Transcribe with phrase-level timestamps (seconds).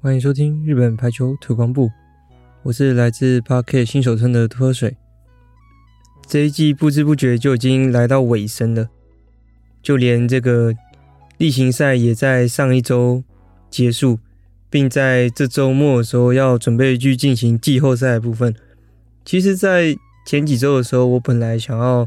[0.00, 1.90] 欢迎收听日本排球推广部，
[2.62, 4.96] 我是来自 Park 新手村的脱水。
[6.34, 8.88] 这一季不知不觉就已经来到尾声了，
[9.80, 10.74] 就连这个
[11.38, 13.22] 例行赛也在上一周
[13.70, 14.18] 结束，
[14.68, 18.52] 并在这周末的时候要准备去进行季后赛的部分。
[19.24, 22.04] 其实，在前几周的时候，我本来想要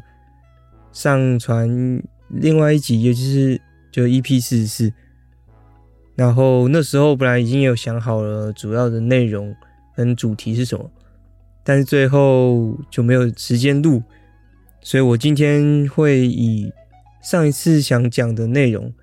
[0.91, 4.91] 上传另外一集，也就是就 EP 四十四。
[6.16, 9.55] 然后那时候本来已经有想好了主要的内容
[9.95, 10.91] 跟主题是什么，
[11.63, 14.03] 但是最后就没有时间录，
[14.81, 16.72] 所以我今天会以
[17.22, 18.94] 上一次想讲的内容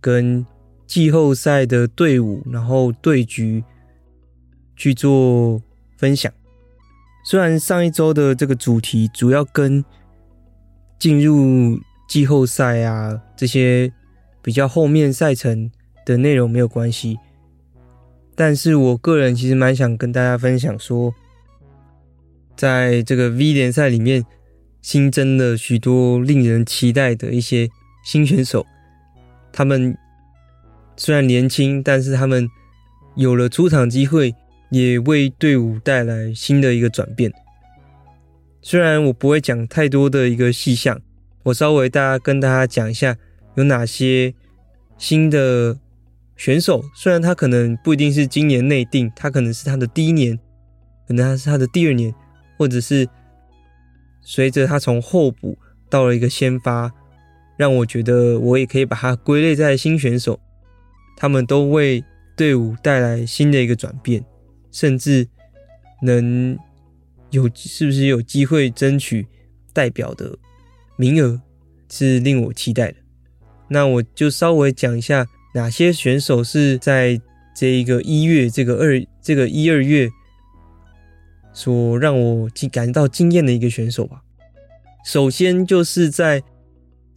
[0.00, 0.44] 跟
[0.86, 3.62] 季后赛的队伍，然后对局
[4.76, 5.62] 去做
[5.96, 6.32] 分享。
[7.24, 9.84] 虽然上一周的这个主题主要跟
[10.98, 13.92] 进入季后赛啊这些
[14.42, 15.70] 比较后面赛程。
[16.06, 17.18] 的内容没有关系，
[18.36, 21.12] 但是我个人其实蛮想跟大家分享说，
[22.56, 24.24] 在这个 V 联赛里面
[24.86, 27.68] 新增了许多令人期待的一些
[28.04, 28.64] 新选手，
[29.52, 29.98] 他们
[30.96, 32.48] 虽然年轻，但是他们
[33.16, 34.32] 有了出场机会，
[34.70, 37.32] 也为队伍带来新的一个转变。
[38.62, 41.00] 虽然我不会讲太多的一个细项，
[41.42, 43.16] 我稍微大家跟大家讲一下
[43.56, 44.32] 有哪些
[44.96, 45.76] 新的。
[46.36, 50.38] 选手虽然他可能不一定是今年内定，他可能是他的第一年，
[51.08, 52.14] 可能他是他的第二年，
[52.56, 53.08] 或者是
[54.26, 55.56] 随着他从候补
[55.88, 56.92] 到了一个先发，
[57.56, 60.40] 让我觉得我也可以把他归类在新选手。
[61.16, 62.04] 他们都为
[62.36, 64.24] 队伍带来新的一个转变，
[64.72, 65.28] 甚至
[66.02, 66.58] 能
[67.30, 69.28] 有是不是有机会争取
[69.72, 70.36] 代表的
[70.96, 71.40] 名额，
[71.88, 72.96] 是令我期待的。
[73.68, 75.26] 那我就稍微讲一下。
[75.54, 77.18] 哪些选手是在
[77.54, 80.10] 这一个一月，这个二，这个一二月
[81.54, 84.22] 所让我感到惊艳的一个选手吧？
[85.06, 86.42] 首先就是在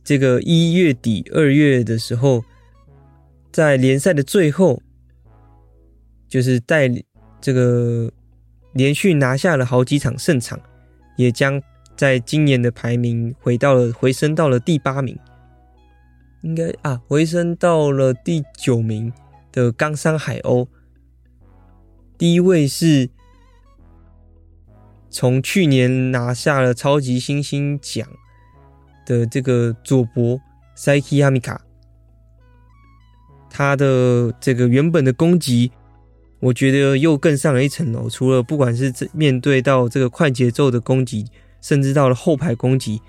[0.04, 2.46] 这个一月底二月的时候，
[3.52, 4.80] 在联赛的最后，
[6.28, 6.88] 就是带
[7.42, 8.14] 这个
[8.74, 10.62] 连续拿下了好几场胜场，
[11.18, 11.60] 也将
[11.98, 15.18] 在今年的排名回到了回升到了第八名。
[16.44, 19.12] 应该啊，回升到了第九名
[19.52, 20.68] 的冈山海鸥，
[22.20, 23.10] 第一位是
[25.10, 28.08] 从去年拿下了超级新星奖
[29.06, 30.40] 的这个佐伯
[30.76, 31.62] 塞基亚米卡，
[33.50, 35.72] 他的这个原本的攻击，
[36.40, 38.10] 我觉得又更上了一层楼。
[38.10, 41.26] 除了不管是面对到这个快节奏的攻击，
[41.62, 43.02] 甚至到了后排攻击，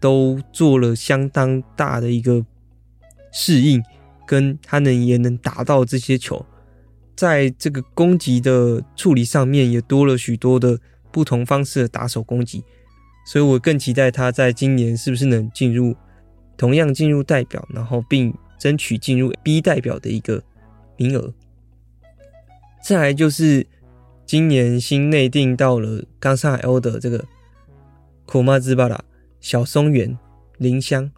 [0.00, 2.44] 都做了相当大的一个。
[3.38, 3.82] 适应，
[4.26, 6.46] 跟他能也能打到这些球，
[7.14, 10.80] 在这个攻击的处理上面也多了许多的
[11.16, 12.62] 不同方式的打手攻击，
[13.26, 15.96] 所以我更期待他在今年是不是能进入
[16.58, 20.42] 同样进入代表，然后并争取进入 B 代表的一个
[20.98, 21.32] 名额。
[22.84, 23.66] 再来就是
[24.26, 27.24] 今年新内定到了冈山海鸥的这个
[28.26, 29.02] 库马兹巴拉
[29.40, 30.18] 小松原
[30.58, 31.10] 绫香，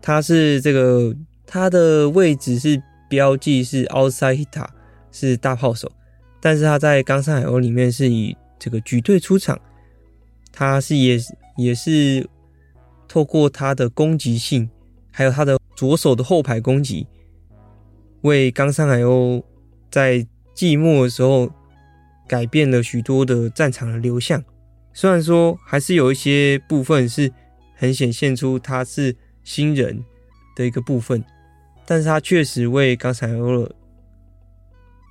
[0.00, 1.12] 他是这个。
[1.50, 4.66] 他的位置是标记是 outside hitter，
[5.10, 5.90] 是大炮手，
[6.42, 9.60] 但是他在冈山海鸥里面是以这个举队出场，
[10.52, 11.18] 他是也
[11.56, 12.28] 也是
[13.06, 14.68] 透过他的攻击性，
[15.10, 17.06] 还有他的左手的后排攻击，
[18.22, 19.42] 为冈山海鸥
[19.90, 21.50] 在季末的时候
[22.26, 24.42] 改变了许多的战场的流向。
[24.92, 27.32] 虽然说还是有一些部分是
[27.74, 30.04] 很显现出他是新人
[30.56, 31.24] 的一个部分。
[31.90, 33.66] 但是他确实为冈山海鸥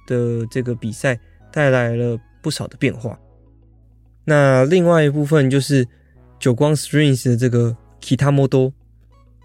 [0.05, 1.19] 的这个比赛
[1.51, 3.19] 带来了不少的变化。
[4.27, 5.87] 那另外一部分就是
[6.37, 8.73] 久光 Strings 的这个 Kitamoto，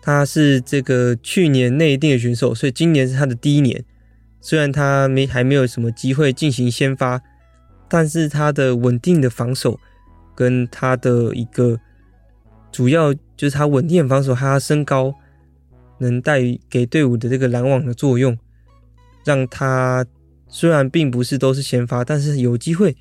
[0.02, 3.84] 他是这个去年内定的选手，所以今年是他的第一年。
[4.40, 7.22] 虽然他没还没有什么机会进行先发，
[7.88, 9.78] 但是他的稳定的防守
[10.34, 11.78] 跟他的一个
[12.72, 15.14] 主要就是他稳定的防守，还有他身高。
[15.98, 18.36] 能带给队伍的这个拦网的作用，
[19.24, 20.04] 让他
[20.48, 22.96] 虽然并不是都是先发，但是有机会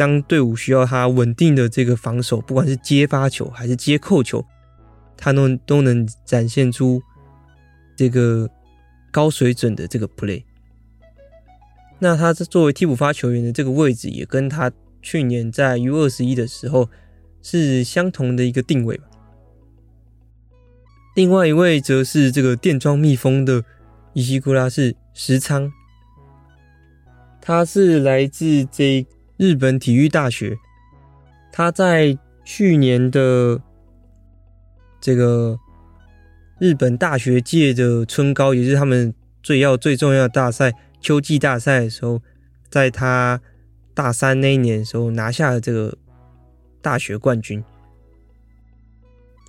[0.00, 4.42] 当队伍需要他稳定的这个防守，不管是接发球还是接扣球，
[5.14, 7.02] 他都都能展现出
[7.94, 8.48] 这个
[9.10, 10.42] 高水准的这个 play。
[11.98, 16.88] 那他作为替补发球员的这个位置，也跟他去年在 U 二十一的时候
[17.42, 19.04] 是相同的一个定位吧。
[21.14, 23.62] 另外一位则是这个电装蜜蜂的
[24.14, 25.70] 伊西库拉是石仓，
[27.42, 29.06] 他是来自这
[29.40, 30.58] 日本体育大学，
[31.50, 33.58] 他在去年的
[35.00, 35.58] 这个
[36.58, 40.74] 日本大学界的春高，也是他们最要最重要的大赛。
[41.00, 42.20] 秋季大赛的时候，
[42.68, 43.40] 在他
[43.94, 45.96] 大三那一年的时候拿下了这个
[46.82, 47.64] 大学冠军。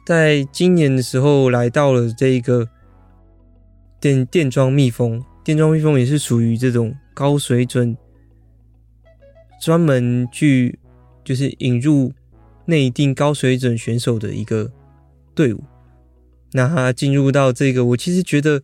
[0.06, 2.70] 在今年的时候来到了这个
[4.00, 7.98] 电电装蜜蜂，电装蜜蜂也是属于这种高水准，
[9.62, 10.78] 专门去
[11.24, 12.12] 就是引入
[12.66, 14.70] 内定高水准选手的一个
[15.34, 15.64] 队伍。
[16.52, 18.62] 那他进入到这个，我其实觉得。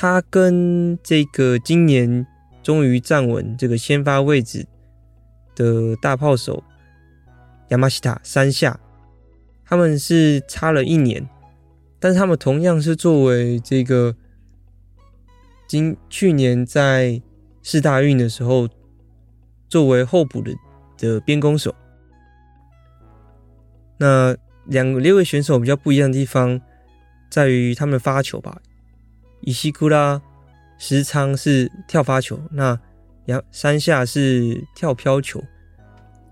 [0.00, 2.24] 他跟这个今年
[2.62, 4.64] 终于站稳这个先发位置
[5.56, 6.62] 的大炮手
[7.70, 8.78] 亚马西塔山下，
[9.64, 11.28] 他们是差了一年，
[11.98, 14.14] 但是他们同样是作为这个
[15.66, 17.20] 今去年在
[17.64, 18.68] 世大运的时候
[19.68, 20.54] 作为候补的
[20.96, 21.74] 的边攻手。
[23.98, 24.36] 那
[24.66, 26.60] 两个六位选手比较不一样的地方
[27.30, 28.60] 在于他们发球吧。
[29.40, 30.20] 伊西库拉
[30.78, 32.78] 时仓是跳发球，那
[33.26, 35.42] 杨山下是跳飘球，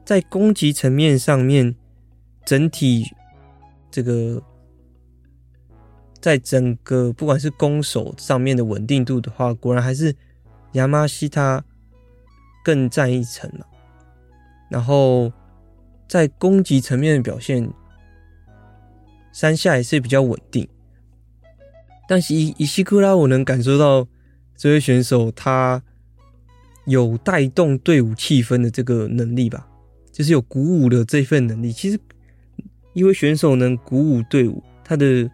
[0.05, 1.75] 在攻击层面上面，
[2.45, 3.05] 整体
[3.91, 4.43] 这个
[6.21, 10.15] 在整个不管是攻守上面的稳定度的话，果然还是
[10.73, 11.65] 亚马西塔
[12.67, 13.65] 更占一层了。
[14.69, 15.33] 然后
[16.09, 17.71] 在攻击层面的表现，
[19.33, 20.69] 山下也是比较稳定。
[22.09, 24.09] 但是伊伊西库拉，我能感受到
[24.57, 25.81] 这位选手他
[26.87, 29.69] 有带动队伍气氛的这个能力吧，
[30.11, 31.71] 就是有鼓舞的这份能力。
[31.71, 32.01] 其实
[32.93, 35.31] 一位选手能鼓舞队伍，他的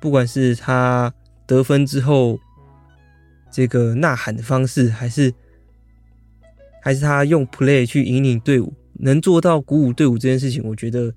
[0.00, 1.14] 不管是他
[1.46, 2.36] 得分之后
[3.52, 5.32] 这个呐喊的方式，还是
[6.84, 8.70] 还是他用 play 去引领队伍，
[9.00, 11.10] 能做到鼓舞队伍这件事情，我觉得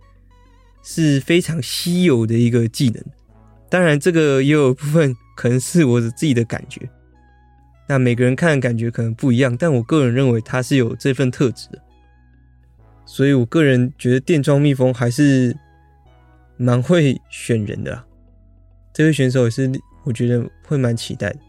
[0.82, 3.04] 是非常稀有的一个技能。
[3.70, 6.90] 当然，这个也有部分可能是我的自己的感觉。
[7.86, 11.84] 那每个人看的感觉可能不一样，但我个人认为他是有这份特质的。
[13.06, 15.54] 所以我个人觉得电装蜜蜂还是
[16.56, 18.06] 蛮会选人的啦。
[18.94, 19.70] 这位选手也是
[20.06, 21.40] 我觉得会蛮期待的。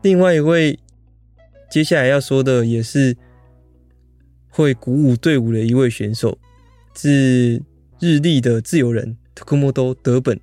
[0.00, 0.78] 另外一位
[1.70, 3.16] 接下来要说的也是
[4.48, 6.38] 会鼓舞队伍的一位选手，
[6.94, 7.62] 是
[8.00, 10.40] 日立的自由人特库莫多德本。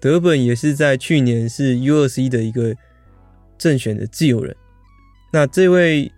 [0.00, 2.74] 德本也是在去年是 U 二十一的一个
[3.56, 4.54] 正选的自由人。
[5.32, 6.12] 那这位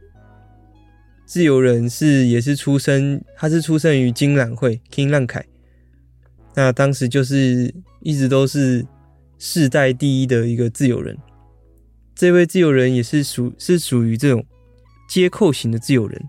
[1.25, 5.45] 自由人是也是出生，他是出生于金兰会 King 浪凯。
[6.55, 8.85] 那当时就是一直都是
[9.39, 11.17] 世代第一的一个自由人。
[12.21, 14.45] 这位自由人也是属是属于这种
[15.09, 16.29] 接扣型的自由人，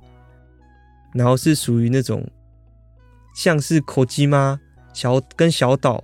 [1.14, 2.26] 然后是属于那种
[3.36, 4.62] 像是口基吗
[4.94, 6.02] 小跟小岛。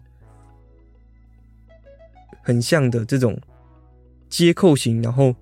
[2.44, 3.40] 很像的这种
[4.28, 5.34] 接扣型，然后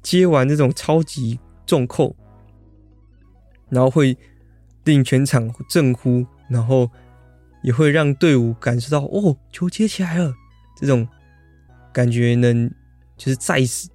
[0.00, 2.14] 接完这种超级重扣，
[3.68, 4.16] 然后会
[4.84, 6.88] 令全场震呼，然后
[7.64, 10.32] 也会让队伍感受到哦，球接起来了，
[10.76, 11.08] 这种
[11.92, 12.72] 感觉能
[13.16, 13.88] 就是再次，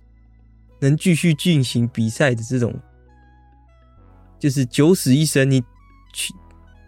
[0.80, 2.74] 能继续进行比赛的这种，
[4.40, 5.62] 就是九死一生，你
[6.14, 6.34] 去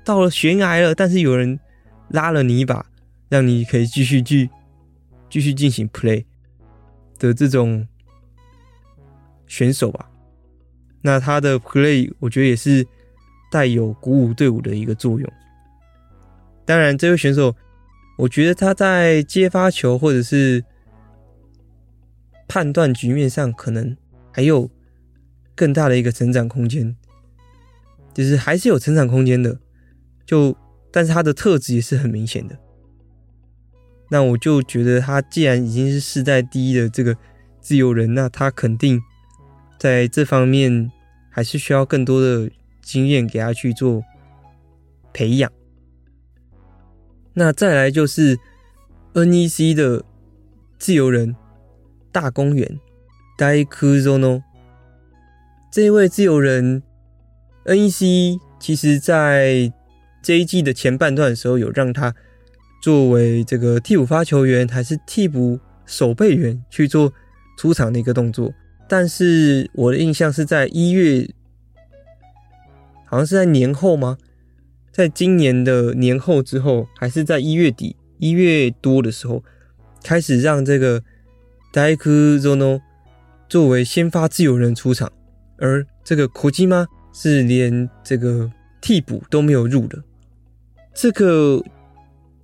[0.06, 1.60] 到了悬崖了，但是有人
[2.10, 2.86] 拉了你一把，
[3.30, 4.50] 让你可以继续去。
[5.32, 6.26] 继续进行 play
[7.20, 7.88] 的这种
[9.46, 10.10] 选手吧，
[11.04, 12.84] 那他的 play 我觉得也是
[13.52, 15.32] 带有鼓舞队伍的一个作用。
[16.66, 17.56] 当然，这位选手，
[18.18, 20.66] 我觉得他在接发球或者是
[22.50, 23.96] 判断局面上，可能
[24.34, 24.70] 还有
[25.56, 26.98] 更大的一个成长空间，
[28.14, 29.60] 就是还是有成长空间的。
[30.26, 30.58] 就，
[30.92, 32.58] 但是他的特质也是很明显的。
[34.10, 37.16] 那我就觉得他既然已经是世代第一的这个
[37.62, 39.00] 自由人，那他肯定
[39.78, 40.92] 在这方面
[41.30, 42.50] 还是需要更多的
[42.82, 44.04] 经验给他去做
[45.14, 45.52] 培养。
[47.34, 48.38] 那再来就是
[49.14, 50.04] NEC 的
[50.80, 51.36] 自由人
[52.12, 52.80] 大宫原
[53.38, 54.44] 大空园，
[55.72, 56.84] 这一位自由人
[57.66, 59.72] NEC 其实在
[60.22, 62.16] 这一季的前半段的时候有让他。
[62.82, 67.12] 作为这个替补发球员还是替补守备员去做
[67.58, 68.54] 出场的一个动作。
[68.88, 71.30] 但是我的印象是在一月，
[73.04, 74.18] 好像是在年后吗？
[74.94, 79.44] 在今年的年后之后，还是在一月底一月多的时候，
[80.02, 81.04] 开始让这个
[81.74, 82.82] Daiku Zono
[83.48, 85.12] 作为先发自由人出场，
[85.58, 90.04] 而这个 Kojima 是连这个替补都没有入的。
[90.94, 91.64] 这个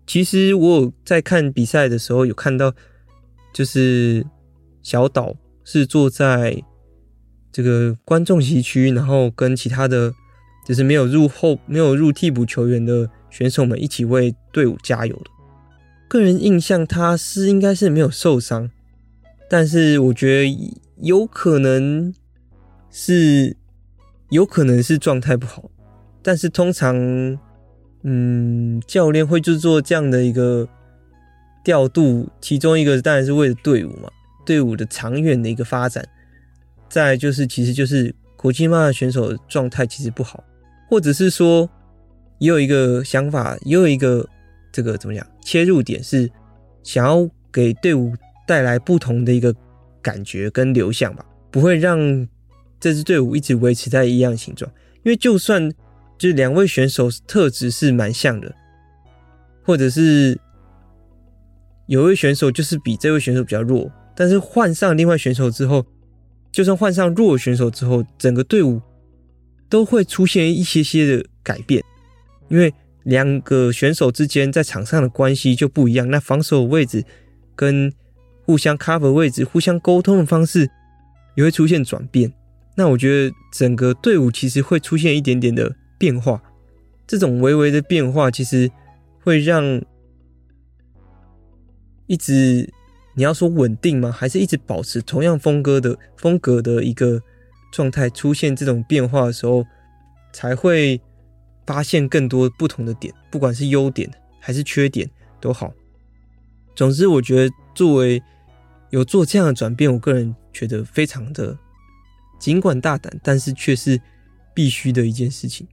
[0.05, 2.74] 其实我有在看比赛的时候有看到，
[3.53, 4.25] 就是
[4.82, 6.63] 小岛是坐在
[7.51, 10.13] 这个观众席区，然后跟其他的。
[10.67, 15.29] 就是没有入后、没有入替补球员的选手们一起为队伍加油的。
[16.08, 18.72] 个人印象，他是应该是没有受伤，
[19.50, 22.14] 但是我觉得有可能
[22.90, 23.56] 是
[24.30, 25.70] 有可能是状态不好。
[26.22, 26.96] 但是通常，
[28.02, 30.68] 嗯，教练会就做这样的一个
[31.64, 34.10] 调度，其中一个当然是为了队伍嘛，
[34.44, 36.04] 队伍的长远的一个发展。
[36.90, 40.44] 再就是，其实就是国际迈的选手状态其实不好。
[40.90, 41.70] 或者是说，
[42.40, 44.28] 也有一个想法，也有一个
[44.72, 46.30] 这个怎么讲切入点，是
[46.84, 48.14] 想要给队伍
[48.48, 49.56] 带来不同的一个
[50.02, 52.00] 感觉跟流向吧，不会让
[52.80, 54.72] 这支队伍一直维持在一样形状。
[55.04, 55.70] 因为就算
[56.18, 58.54] 就是两位选手特质是蛮像的，
[59.64, 60.40] 或者是
[61.88, 65.86] 有位选手就是比这位选手比较弱，但是换上另外选手之后，
[66.52, 68.82] 就算换上弱选手之后，整个队伍。
[69.68, 71.84] 都会出现一些些的改变，
[72.50, 72.72] 因为
[73.04, 76.08] 两个选手之间在场上的关系就不一样。
[76.08, 77.04] 那防守位置
[77.56, 77.92] 跟
[78.46, 80.70] 互相 cover 位置、互相沟通的方式
[81.36, 82.32] 也会出现转变。
[82.75, 86.42] 那我觉得整个队伍其实会出现一点点的变化。
[87.08, 88.72] 这种微微的变化，其实
[89.22, 89.82] 会让
[92.08, 92.72] 一直
[93.16, 94.12] 你要说稳定吗？
[94.12, 97.22] 还是一直保持同样风格的风格的一个？
[97.72, 99.66] 状态出现这种变化的时候，
[100.32, 101.02] 才会
[101.66, 104.10] 发现更多不同的点，不管是优点
[104.40, 105.10] 还是缺点
[105.42, 105.74] 都好。
[106.74, 108.24] 总之，我觉得作为
[108.89, 111.58] 有做这样的转变，我个人觉得非常的，
[112.39, 114.00] 尽管大胆，但是却是
[114.54, 115.68] 必须的一件事情。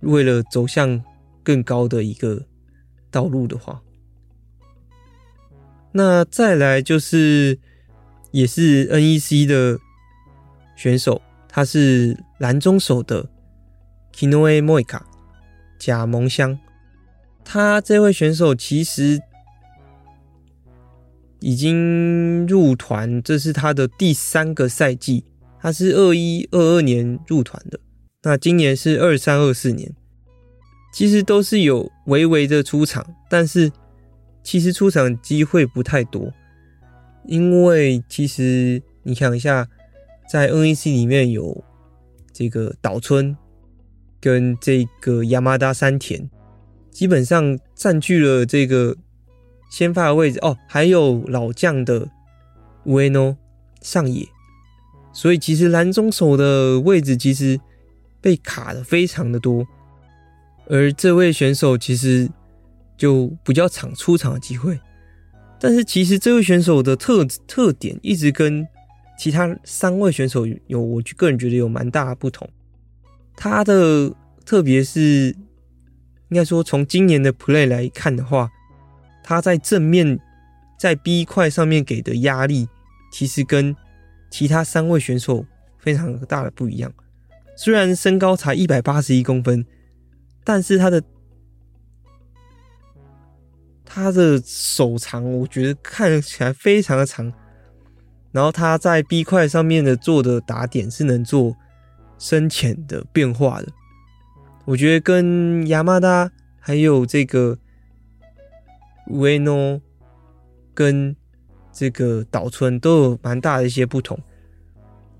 [0.00, 1.02] 为了走向
[1.42, 2.44] 更高的一个
[3.10, 3.82] 道路的话，
[5.92, 7.58] 那再来就是
[8.30, 9.78] 也是 NEC 的
[10.76, 11.20] 选手。
[11.54, 13.28] 他是蓝中手的
[14.14, 15.02] Kinoe Moika
[15.78, 16.58] 贾蒙香，
[17.44, 19.20] 他这位选手其实
[21.42, 25.24] 已经入团，这是他的第三个赛季。
[25.60, 27.78] 他是二一二二年入团的，
[28.22, 29.94] 那今年是二三二四年，
[30.92, 33.70] 其实都是有微微的出场，但是
[34.42, 36.32] 其实出场机会不太多，
[37.26, 39.68] 因为其实你想一下。
[40.30, 41.62] 在 NEC 里面有
[42.32, 43.36] 这个岛村
[44.18, 46.30] 跟这个亚麻达山田，
[46.90, 48.96] 基本上占据了这个
[49.72, 52.10] 先发的位置哦，还有老将的
[52.84, 53.36] 乌埃诺
[53.80, 54.28] 上野，
[55.12, 57.58] 所以其实蓝中手的位置其实
[58.20, 59.66] 被卡的非常的多，
[60.68, 62.28] 而这位选手其实
[62.98, 64.78] 就比较场出场的机会，
[65.58, 68.68] 但是其实这位选手的特特点一直跟。
[69.18, 72.48] 其他三位选手有，我个人觉得有蛮大的不同。
[73.36, 74.12] 他的
[74.44, 75.36] 特别是，
[76.30, 78.50] 应该说从今年的 play 来看的话，
[79.22, 80.18] 他在正面
[80.78, 82.68] 在 B 块上面给的压力，
[83.12, 83.74] 其实跟
[84.30, 85.44] 其他三位选手
[85.78, 86.92] 非常大的不一样。
[87.56, 89.64] 虽然身高才一百八十一公分，
[90.42, 91.02] 但是他的
[93.84, 97.32] 他的手长，我觉得看起来非常的长。
[98.32, 101.54] 然后他在 B 块上面的做的打点是能做
[102.18, 103.68] 深浅的变化的，
[104.64, 107.58] 我觉得跟亚麻达还有这个
[109.12, 109.80] 乌埃诺
[110.74, 111.14] 跟
[111.70, 114.18] 这个岛村都有蛮大的一些不同。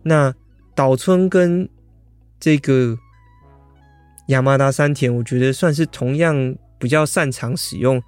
[0.02, 0.34] 那
[0.74, 1.68] 岛村跟
[2.40, 2.98] 这个
[4.28, 8.02] 亚麻达山田，我觉得算是同样比较擅长使用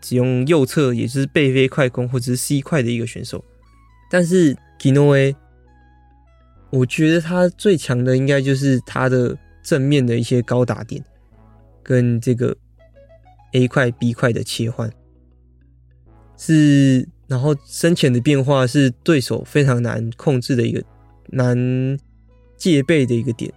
[0.00, 3.44] 使用右侧，也就是背飞快攻或者是 C 块的一个选手。
[4.08, 5.34] 但是 Kinoe，
[6.70, 11.04] 我觉得他最强的应该就是他的正面的一些高打点，
[11.82, 12.56] 跟这个
[13.52, 14.90] A 块 B 块的切换，
[16.38, 20.82] 是然后深浅的变化是对手非常难控制的一个
[21.26, 21.98] 难
[22.56, 23.52] 戒备的一个点，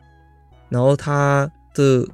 [0.67, 2.05] 然后他的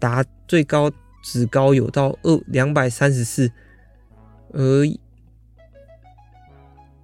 [0.00, 0.90] 达最高
[1.22, 3.50] 指高有到二两百三十四，
[4.52, 4.84] 而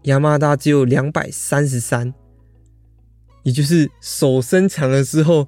[0.04, 2.12] 亚麻达只有两百三十三，
[3.44, 5.46] 也就是手伸长了之后，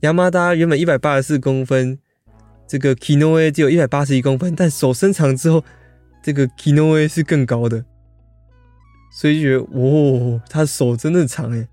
[0.00, 1.98] 亚麻达原本一百八十四公分，
[2.68, 5.64] 这个 Kinoe 只有一百八十一公分，但手伸长之后，
[6.22, 7.84] 这个 Kinoe 是更高的，
[9.12, 11.66] 所以觉得哦，他手真的长诶。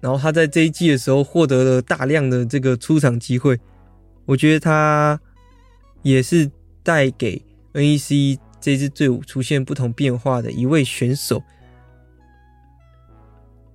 [0.00, 3.58] 然后他在这一季的时候获得了大量的这个出场机会，
[4.26, 5.20] 我觉得他
[6.02, 6.50] 也是
[6.82, 7.42] 带给
[7.72, 11.42] NEC 这支队伍出现不同变化的一位选手，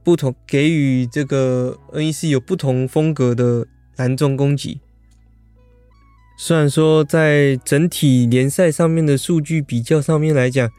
[0.01, 3.67] 不同给予这个 NEC 有不同风格的
[3.97, 4.79] 蓝中攻击。
[6.35, 10.69] 虽然说在整体联赛上面的数据比较上面来讲，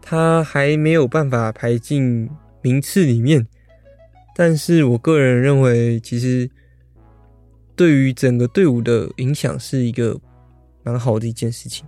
[0.00, 2.30] 他还没有办法排进
[2.62, 3.46] 名次里面。
[4.36, 6.50] 但是我个人认为，其实
[7.76, 10.20] 对于整个队伍的影响是一个
[10.82, 11.86] 蛮好的一件事情。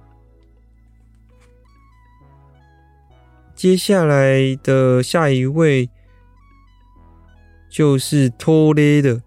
[3.55, 5.89] 接下来的下一位
[7.71, 9.23] 就是托雷的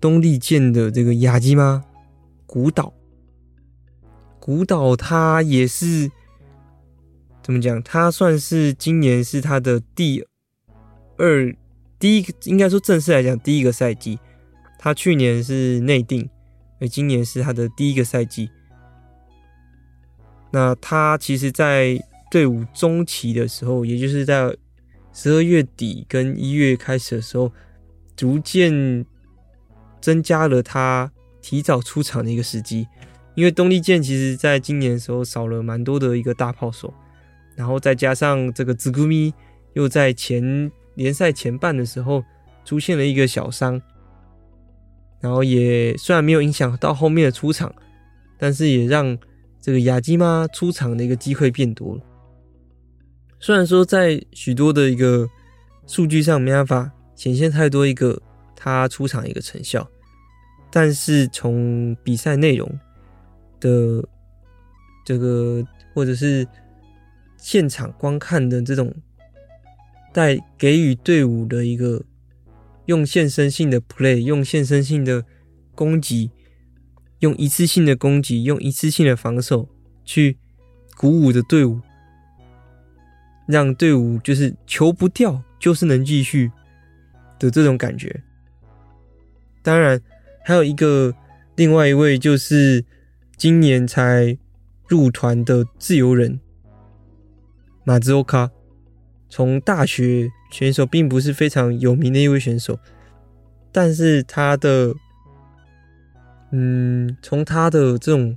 [0.00, 1.84] 东丽健的这个雅基吗
[2.52, 2.92] 古岛，
[4.40, 6.10] 古岛他也是
[7.44, 7.80] 怎么讲？
[7.84, 10.26] 他算是今年是他的第
[11.16, 11.54] 二。
[12.00, 14.18] 第一个应该说正式来讲，第一个赛季，
[14.80, 16.28] 他去年是内定，
[16.80, 18.50] 而今年是他的第一个赛季。
[20.50, 22.02] 那他其实，在
[22.32, 24.52] 队伍中期的时候，也就是在
[25.12, 27.52] 十二月底跟一月开始的时候，
[28.16, 29.06] 逐渐
[30.00, 32.86] 增加了他提早出场的一个时机。
[33.34, 36.92] 因为东丽健其实在今年的时候少了蛮多的一个大炮手，
[37.54, 39.32] 然后再加上这个紫谷咪
[39.72, 40.70] 又在前。
[40.96, 42.22] 联赛前半的时候
[42.62, 43.80] 出现了一个小伤，
[45.20, 47.72] 然后也虽然没有影响到后面的出场，
[48.36, 49.16] 但是也让
[49.62, 52.02] 这个雅基玛出场的一个机会变多了。
[53.38, 55.26] 虽然说在许多的一个
[55.86, 58.20] 数据上没办法显现太多一个
[58.54, 59.88] 他出场一个成效，
[60.70, 62.70] 但是从比赛内容
[63.58, 64.08] 的
[65.04, 66.46] 这个或者是
[67.36, 68.94] 现场观看的这种。
[70.12, 72.02] 带给予队伍的一个
[72.86, 75.24] 用现身性的 play，用现身性的
[75.72, 76.32] 攻击，
[77.20, 79.68] 用一次性的攻击，用一次性的防守
[80.04, 80.36] 去
[80.96, 81.80] 鼓舞着队伍，
[83.46, 86.50] 让队伍就是球不掉，就是能继续
[87.38, 88.20] 的这种感觉。
[89.62, 90.02] 当然，
[90.42, 91.14] 还有一个
[91.56, 92.84] 另外一位就是
[93.36, 94.36] 今年才
[94.88, 96.40] 入团的自由人
[97.84, 98.50] 马兹欧卡。
[99.32, 102.76] 从大学选手并不是非常有名的一位选手，
[103.70, 104.92] 但是他的，
[106.50, 108.36] 嗯，从他的这种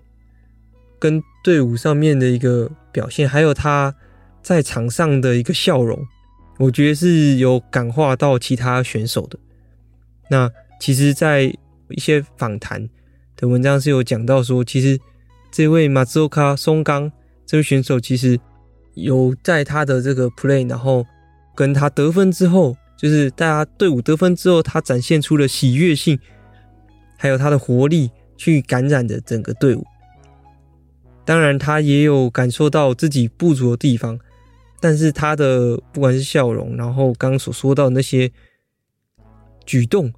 [0.99, 3.95] 跟队伍上面的一个表现，还有他
[4.43, 5.99] 在场上的一个笑容，
[6.59, 9.39] 我觉得是有感化到其他选手的。
[10.29, 11.51] 那其实，在
[11.89, 12.89] 一些访谈
[13.35, 14.99] 的文章是有讲到说，其实
[15.51, 17.11] 这位马兹欧卡松冈
[17.45, 18.39] 这位选手其实。
[18.95, 21.03] 有在他的这个 play，然后
[21.55, 26.19] 跟他得分之后，就是大家队伍得分之后，他展现出了喜悦性，
[27.17, 29.83] 还有他的活力，去感染着整个队伍。
[31.25, 34.19] 当然，他也有感受到自己不足的地方，
[34.79, 38.31] 但是他的不管是笑容，然后刚刚所说到那些
[39.65, 40.13] 举动，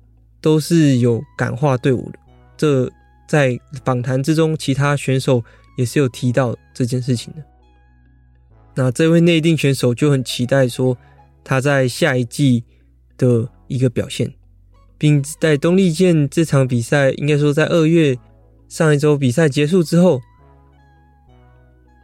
[0.46, 2.20] 都是有感化队伍的。
[2.56, 2.92] 这
[3.28, 5.44] 在访谈之中，其他选手
[5.76, 7.44] 也是有提到这件事情的。
[8.76, 10.96] 那这位内定选手就很期待说
[11.44, 12.64] 他在下一季
[13.18, 14.32] 的一个表现，
[15.00, 18.16] 并在东丽健这场比赛，应该说在二月
[18.70, 20.22] 上一周比赛结束之后，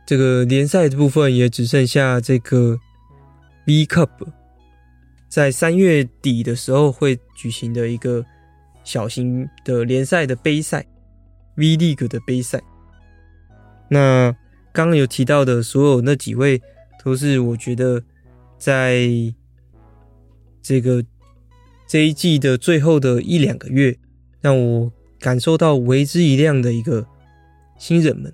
[0.07, 2.79] 这个联赛的部分也只剩下这个
[3.67, 4.09] V Cup，
[5.29, 8.23] 在三月底的时候会举行的一个
[8.83, 10.85] 小型的联赛的杯赛
[11.55, 12.61] V League 的杯赛，
[13.89, 14.35] 那。
[14.73, 16.61] 刚刚有提到的所有那几位，
[17.03, 18.01] 都是我觉得
[18.57, 19.05] 在
[20.61, 21.03] 这个
[21.85, 23.99] 这一季的最后的一两个月，
[24.39, 27.05] 让我感受到为之一亮的一个
[27.77, 28.33] 新人们。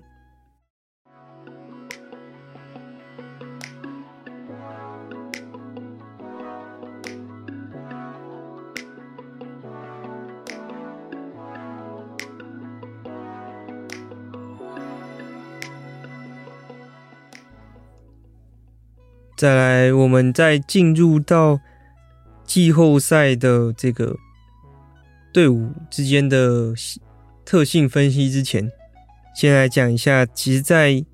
[19.38, 21.60] 再来，我们在进入到
[22.44, 24.16] 季后赛的这个
[25.32, 26.74] 队伍之间的
[27.44, 28.68] 特性分析之前，
[29.36, 31.04] 先来讲一下，其实，在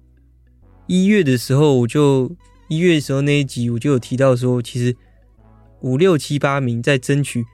[0.86, 2.34] 一月的时候，我就
[2.68, 4.96] 一月的时候那一集我就有提到说，其实
[5.82, 7.44] 五六七八名在争取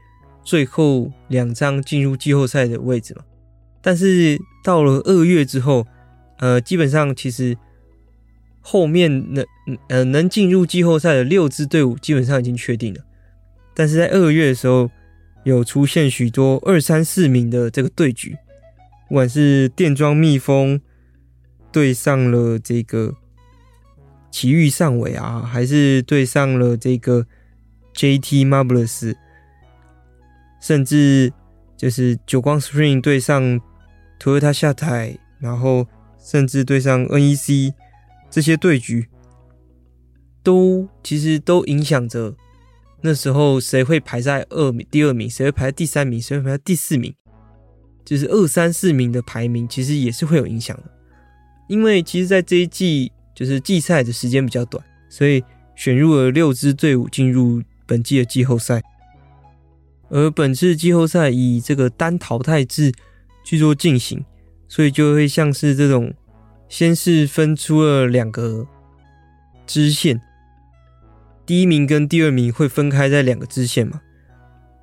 [0.45, 3.25] 最后两张进入季后赛的位置嘛。
[3.83, 5.85] 但是到了二月之后，
[6.39, 7.59] 呃，基本上其实
[8.61, 9.47] 后面能
[9.89, 13.01] 呃能进入季后赛的六支队伍基本上已经确定了。
[13.75, 14.91] 但是在二月的时候，
[15.45, 18.37] 有出现许多二三四名的这个对局，
[19.09, 20.81] 不管是电装蜜蜂
[21.73, 23.15] 对上了这个
[24.31, 27.27] 奇遇上尾啊，还是对上了这个
[27.95, 29.15] JT Marvelous，
[30.61, 31.33] 甚至
[31.77, 33.61] 就是久光 Spring 对上
[34.21, 35.87] Toyota 下台，然后
[36.19, 37.73] 甚至对上 NEC
[38.31, 39.09] 这些对局，
[40.43, 42.35] 都其实都影响着。
[43.03, 45.29] 那时候谁会排在二名、第二名？
[45.29, 46.21] 谁会排在第三名？
[46.21, 47.15] 谁会排在第四名？
[48.05, 50.85] 就是二三四名的排名，其实也是会有影响的。
[51.67, 55.43] 因为其实，在这一季就是季赛的时间比较短，所以
[55.75, 58.83] 选入了六支队伍进入本季的季后赛。
[60.09, 62.93] 而本次季后赛以这个单淘汰制
[63.45, 64.23] 去做进行，
[64.69, 66.13] 所以就会像是这种，
[66.71, 68.67] 先是分出了两个
[69.67, 70.19] 支线。
[71.45, 74.01] 第一名跟第二名会分开在两个支线嘛？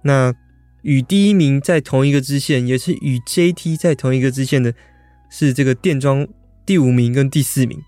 [0.03, 0.35] 那
[0.81, 4.73] 与第一名在同一个支线，也是与 JT 在同一个支线的，
[5.29, 6.27] 是这个电装
[6.65, 7.79] 第五名跟第四名；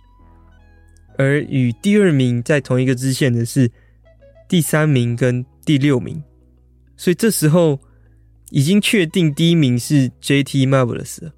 [1.17, 3.69] 而与第二名在同一个支线的是
[4.47, 6.23] 第三名跟第六名。
[6.95, 7.79] 所以这时候
[8.49, 11.31] 已经确定第一名是 JT Marvelous。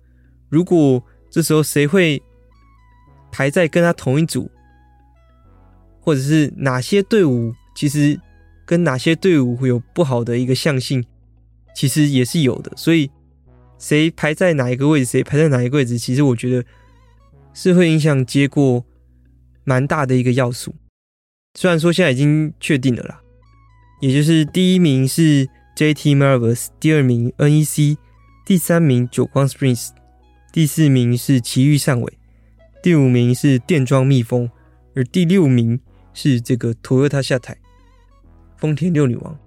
[0.49, 2.21] 如果这时候谁会
[3.31, 4.49] 排在跟他同一组？
[5.99, 8.19] 或者是哪些队伍其实
[8.65, 11.05] 跟哪些队伍会有不好的一个相性，
[11.75, 12.71] 其实也是有的。
[12.75, 13.11] 所以
[13.77, 16.65] 谁排在哪一个位置，谁排在哪一个位置，其实我觉得
[17.53, 18.83] 是会影响结果
[19.63, 20.73] 蛮大的一个要素。
[21.53, 23.21] 虽然说现在已经确定了啦，
[24.01, 27.97] 也就是第一名是 JT Marvelous，第二名 NEC，
[28.45, 29.89] 第三名久光 Springs，
[30.51, 32.13] 第四名是奇遇上尾，
[32.81, 34.49] 第五名是电装蜜蜂，
[34.95, 35.79] 而第六名。
[36.13, 37.57] 是这个 Toyota 下台，
[38.57, 39.39] 丰田六女王，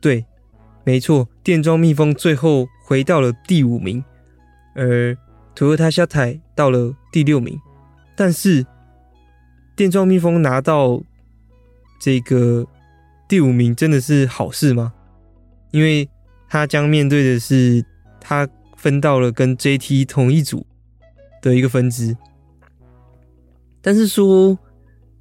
[0.00, 0.26] 对，
[0.82, 4.04] 没错，电装蜜蜂最后回到了第五名，
[4.74, 5.16] 而
[5.54, 7.56] Toyota 下台到了第六名。
[8.16, 8.66] 但是，
[9.76, 11.00] 电装蜜蜂拿到
[12.00, 12.66] 这个
[13.28, 14.92] 第五名真的是好事吗？
[15.70, 16.08] 因为
[16.48, 17.84] 他将面对的是
[18.20, 20.66] 他分到了跟 JT 同一组
[21.40, 22.16] 的一个分支，
[23.82, 24.56] 但是说。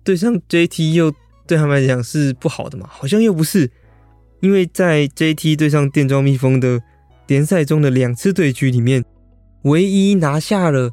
[0.04, 1.14] 对上 JT 又
[1.46, 2.88] 对他们来讲是不好的嘛？
[2.90, 3.70] 好像又不是，
[4.40, 6.82] 因为在 JT 对上电装蜜蜂的
[7.28, 9.06] 联赛中的两次对局里面，
[9.62, 10.90] 唯一拿下了，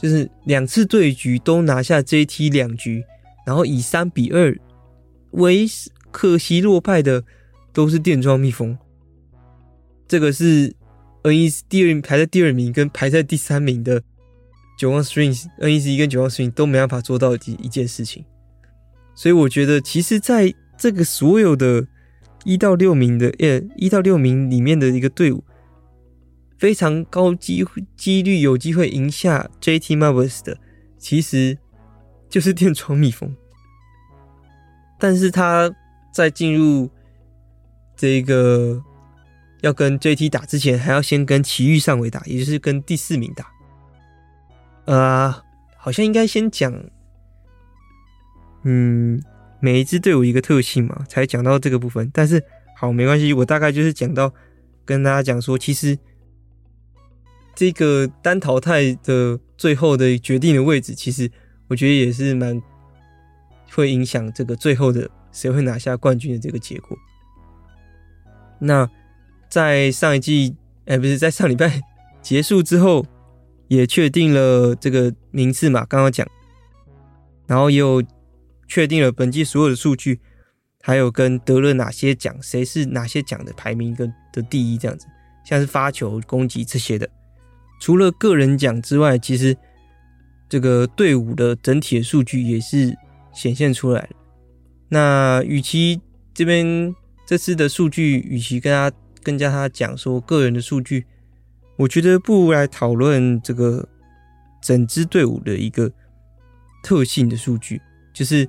[0.00, 3.04] 就是两次对局都拿下 JT 两局，
[3.44, 4.56] 然后以三比二
[5.32, 5.66] 为
[6.12, 7.24] 可惜落败的
[7.72, 8.78] 都是电装蜜蜂。
[10.06, 10.72] 这个是
[11.24, 14.04] NEC 第二排在第二名跟排在第三名的。
[14.78, 18.24] 久光 Springs、NEC 跟久光 Springs 都没办法做到一一件事情，
[19.16, 21.88] 所以我觉得，其实在这个所有的
[22.44, 25.42] 一到六名的呃一到六名里面的一个队伍，
[26.58, 30.56] 非常高机几率有机会赢下 JT Marvelous 的，
[30.96, 31.58] 其实
[32.28, 33.34] 就是电窗蜜蜂。
[35.00, 35.74] 但是他
[36.14, 36.88] 在进入
[37.96, 38.80] 这个
[39.62, 43.57] 要跟 JT 打之前，还要先跟奇遇上尾打，也就是跟第四名打。
[44.88, 45.30] 呃，
[45.76, 46.72] 好像应该先讲，
[48.62, 49.22] 嗯，
[49.60, 52.10] 每一支队伍一个特性嘛，才讲到这个部分。
[52.10, 52.42] 但是
[52.74, 54.32] 好，没关系，我大概就是讲到
[54.86, 55.98] 跟大家讲说，其实
[57.54, 61.30] 这个单淘汰的最后的决定的位置，其实
[61.66, 62.58] 我觉得也是蛮
[63.70, 66.96] 会影响这个最后的谁会拿下冠军的这个结果。
[68.58, 68.88] 那
[69.50, 71.78] 在上一季，哎，不是在上礼拜
[72.22, 73.04] 结束之后。
[73.68, 76.26] 也确定了这个名次嘛，刚刚讲，
[77.46, 78.02] 然后也有
[78.66, 80.18] 确定了本季所有的数据，
[80.80, 85.06] 还有跟得了哪些奖，谁是哪些奖的排名跟的第一这样子，
[85.44, 87.08] 像是发球、攻击这些的。
[87.78, 89.54] 除了个人奖之外，其实
[90.48, 92.96] 这个队伍的整体的数据也是
[93.34, 94.08] 显现出来了。
[94.88, 96.00] 那与其
[96.32, 96.94] 这边
[97.26, 98.90] 这次的数据，与其跟他
[99.22, 101.04] 跟加他讲说个人的数据。
[101.78, 103.88] 我觉得不如来讨论这个
[104.60, 105.90] 整支队伍的一个
[106.82, 107.80] 特性的数据，
[108.12, 108.48] 就是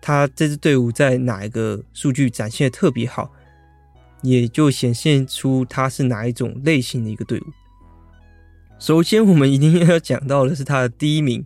[0.00, 3.30] 他这支队伍在哪一个数据展现的特别好，
[4.22, 7.44] 也就显现出他是哪一种类型的一个队伍。
[8.78, 11.44] 首先，我们一定要讲到的是他的第一名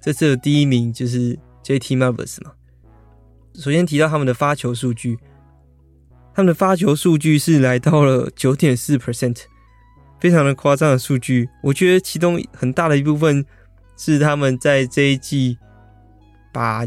[0.00, 2.52] 这次的第一名就是 JT Marvers 嘛。
[3.54, 5.18] 首先提到他们的发球数据，
[6.32, 9.42] 他们的发球数据是来到了九点四 percent，
[10.20, 11.48] 非常的夸张的数据。
[11.62, 13.44] 我觉得其中很大的一部分
[13.96, 15.58] 是他们在这一季
[16.52, 16.86] 把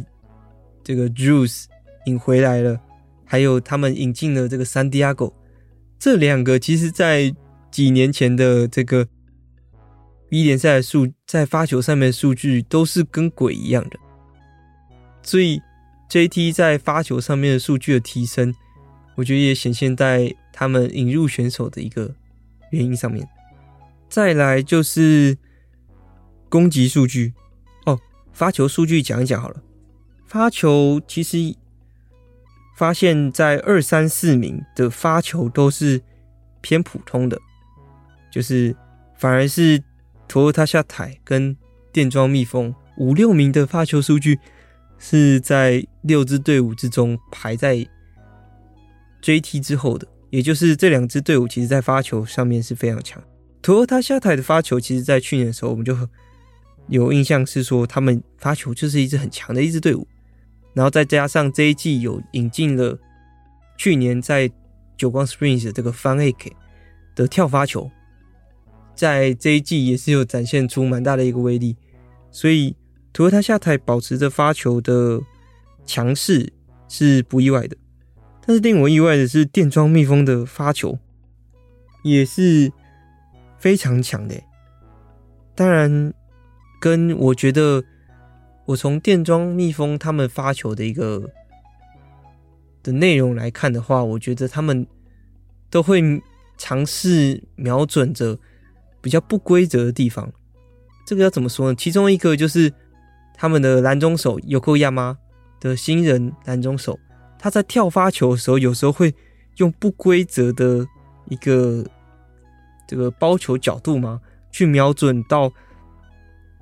[0.83, 1.65] 这个 Juice
[2.05, 2.79] 引回来了，
[3.25, 5.33] 还有他们引进了这个 San Diego，
[5.99, 7.33] 这两个其实在
[7.71, 9.07] 几年前的这个
[10.29, 13.97] B 联赛的数在发球上面的数据都是跟鬼一样的，
[15.21, 15.61] 所以。
[16.09, 18.53] JT 在发球上面的数据的提升，
[19.15, 22.13] 我觉得也显现在他们引入选手的一个
[22.73, 23.27] 原因上面。
[24.09, 25.37] 再来就是
[26.49, 27.33] 攻击数据
[27.85, 27.99] 哦，
[28.31, 29.61] 发球数据讲一讲好了。
[30.27, 31.55] 发球其实
[32.75, 36.01] 发现，在二三四名的发球都是
[36.61, 37.39] 偏普通的，
[38.31, 38.75] 就是
[39.17, 39.83] 反而是
[40.27, 41.55] Toyota 下台跟
[41.91, 44.39] 电装蜜蜂五六名的发球数据。
[45.05, 47.85] 是在六支队伍之中排在
[49.21, 53.21] JT 之后的，也就是这两支队伍其实在发球上面是非常强。
[53.61, 55.95] Toyota 下台的发球，其实在去年的时候我们就
[56.87, 60.07] 有印象是说他们发球就是一支很强的一支队伍，
[60.73, 62.97] 然后再加上这一季有引进了
[63.77, 64.51] 去年在
[64.97, 66.51] 久光 Springs 的这个 Van Eck
[67.15, 67.91] 的跳发球，
[68.95, 71.77] 在这一季也是有展现出蛮大的一个威力，
[72.31, 72.75] 所以。
[73.15, 75.21] 图尔塔下台保持着发球的
[75.85, 76.51] 强势
[76.89, 77.77] 是不意外的，
[78.45, 80.99] 但是令我意外的是电装蜜蜂的发球
[82.03, 82.71] 也是
[83.57, 84.35] 非常强的。
[85.55, 86.13] 当然，
[86.79, 87.83] 跟我觉得
[88.65, 91.29] 我从电装蜜蜂他们发球的一个
[92.81, 94.85] 的内容来看的话，我觉得他们
[95.69, 96.01] 都会
[96.57, 98.37] 尝试瞄准着
[99.01, 100.31] 比较不规则的地方。
[101.05, 101.75] 这个要怎么说呢？
[101.75, 102.73] 其中一个就是。
[103.35, 105.17] 他们的拦中手有扣亚吗
[105.59, 106.97] 的新人拦中手，
[107.43, 109.13] 他在跳发球的时候，有时候会
[109.57, 110.87] 用不规则的
[111.25, 111.85] 一个
[112.87, 115.51] 这个包球角度嘛，去瞄准到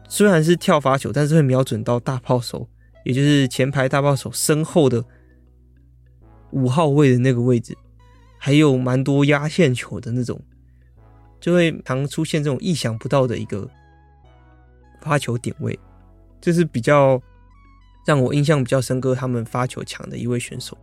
[0.10, 2.68] 虽然是跳发球，但是会瞄准到大炮手，
[3.06, 5.06] 也就是前排大炮手身后的
[6.50, 7.78] 五号位的那个位置，
[8.40, 10.42] 还有蛮多压线球的那种，
[11.40, 13.70] 就会常出现这种意想不到的一个
[15.00, 15.80] 发球点位。
[16.42, 17.22] 这是比较
[18.06, 20.78] 让我印象比较深刻，他们发球强的一位选手。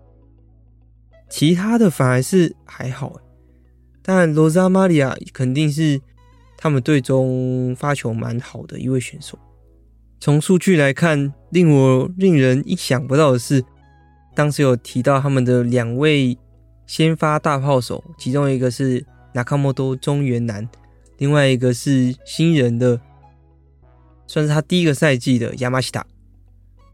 [1.29, 3.21] 其他的反而是还好，
[4.03, 6.01] 但罗扎玛利亚肯定是
[6.57, 9.39] 他们队中发球蛮好的一位选手。
[10.21, 13.65] 从数据来看，令我令人意想不到的是，
[14.35, 16.37] 当时有提到他们的两位
[16.87, 19.05] 先发大炮手，其中一个是
[19.35, 20.69] 纳卡莫多中原男，
[21.19, 23.01] 另外一个是新人的。
[24.27, 26.05] 算是他第一个赛季的亚马西塔，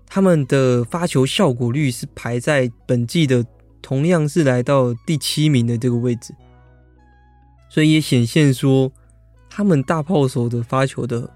[0.07, 3.45] 他们的发球效果率是排在本季的
[3.83, 6.35] 同样是来到第七名的这个位置，
[7.69, 8.93] 所以也显现说
[9.51, 11.31] 他们大炮手的发球的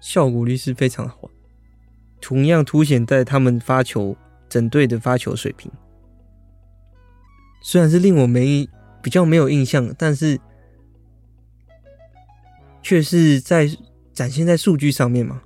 [0.00, 1.30] 效果率是非常好，
[2.20, 4.16] 同样凸显在他们发球
[4.48, 5.70] 整队的发球水平，
[7.62, 8.68] 虽然是令我没
[9.02, 10.40] 比较没有印象，但是
[12.82, 13.68] 却是在。
[14.14, 15.40] 展现在数据上面嘛？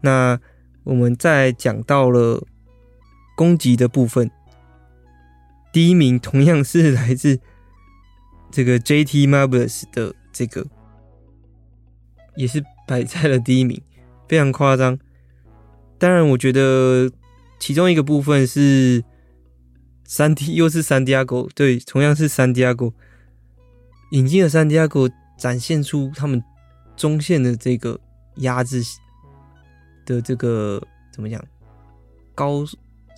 [0.00, 0.38] 那
[0.84, 2.46] 我们再讲到了
[3.36, 4.30] 攻击的部分，
[5.72, 7.40] 第一名同样是来自
[8.50, 10.66] 这个 JT Marbles 的这个，
[12.36, 13.80] 也是摆在了第一名，
[14.28, 14.98] 非常夸张。
[15.98, 17.10] 当然，我觉得
[17.58, 19.04] 其中一个部分是
[20.04, 22.92] 三 D，又是 Santiago，对，同样是 Santiago
[24.10, 25.10] 引进了 Santiago。
[25.40, 26.44] 展现出他们
[26.94, 27.98] 中线的这个
[28.36, 29.00] 压制性
[30.10, 31.42] 的这个怎么讲
[32.34, 32.64] 高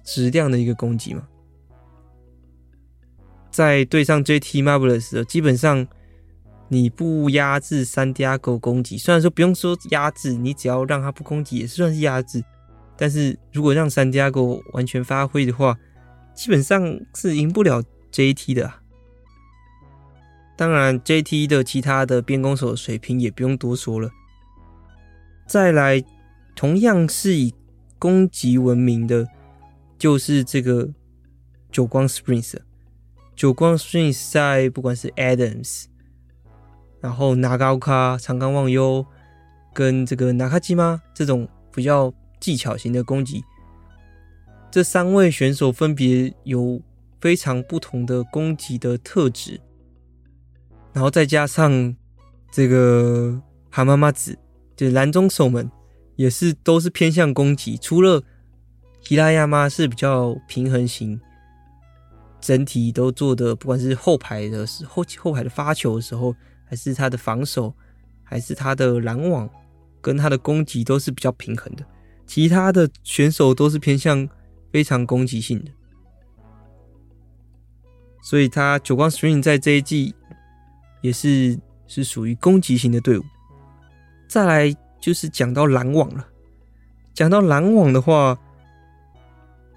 [0.04, 1.26] 质量的一个攻击嘛，
[3.50, 5.86] 在对上 JT Marvelous 的基本上
[6.68, 12.42] 你不压制 Santiago 攻击，虽然说不用说压制，你只要让他不攻击也算是压制，
[12.96, 15.78] 但是如果让 Santiago 完全发挥的话，
[16.34, 16.82] 基本上
[17.14, 18.80] 是赢不了 JT 的啊。
[20.56, 24.10] 当然，JT 的其他的边攻手水平也不用多说了。
[25.46, 26.02] 再来，
[26.54, 27.54] 同样是以
[27.98, 29.28] 攻击闻名的，
[29.98, 30.88] 就是这个
[31.70, 32.56] 久光 Springs。
[33.34, 35.86] 久光 Springs 在不管是 Adams，
[37.00, 39.04] 然后 Nagaoka 长冈望悠，
[39.72, 43.42] 跟这个 Nakajima 这种比较技巧型的攻击，
[44.70, 46.80] 这三位选手分别有
[47.20, 49.60] 非常不同的攻击的特质。
[50.92, 51.96] 然后再加上
[52.50, 54.38] 这个蛤蟆妈子
[54.76, 55.68] 就是蓝中守门
[56.22, 58.22] 也是都是偏向攻击，除了
[59.00, 61.20] 希拉亚妈是比较平衡型，
[62.40, 66.32] 整体都做的，不管是后排的时候，后排的发球的时候，
[66.64, 67.74] 还是他的防守，
[68.22, 69.50] 还是他的拦网
[70.00, 71.84] 跟他的攻击都是比较平衡的。
[72.24, 74.28] 其他的选手都是偏向
[74.70, 75.72] 非常攻击性的，
[78.22, 80.14] 所以他久光 Spring 在这一季
[81.00, 81.58] 也是
[81.88, 83.24] 是属于攻击型的队伍。
[84.28, 86.28] 再来就是讲到篮网了，
[87.12, 88.38] 讲到篮网的话，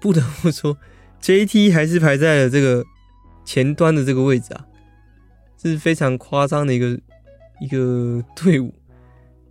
[0.00, 0.78] 不得不说
[1.20, 2.84] ，JT 还是排在了这个
[3.44, 4.64] 前端的这个位置啊，
[5.56, 7.00] 这是非常夸张的一个
[7.60, 8.72] 一个队伍。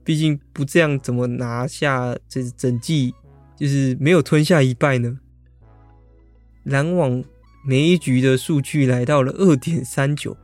[0.06, 3.14] 毕竟不这样，怎么拿下这整季？
[3.58, 5.20] 就是没有吞下一败呢？
[6.64, 7.22] 篮网
[7.66, 10.38] 每一局的数据来到了二点三九，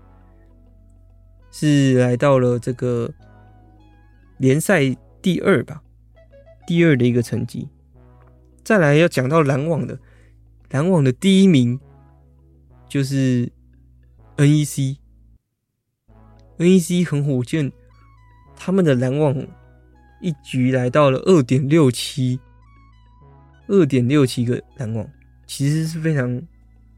[1.52, 3.14] 是来到了这个。
[4.38, 4.82] 联赛
[5.22, 5.84] 第二吧，
[6.66, 7.70] 第二的一个成绩。
[8.64, 10.00] 再来要讲到篮网的，
[10.70, 11.80] 篮网的第一名
[12.90, 13.52] 就是
[14.38, 14.98] NEC。
[16.58, 17.72] NEC 很火箭，
[18.56, 19.36] 他们的篮网
[20.22, 22.40] 一局来到了二点六七，
[23.68, 25.08] 二点六七个篮网，
[25.46, 26.42] 其实是非常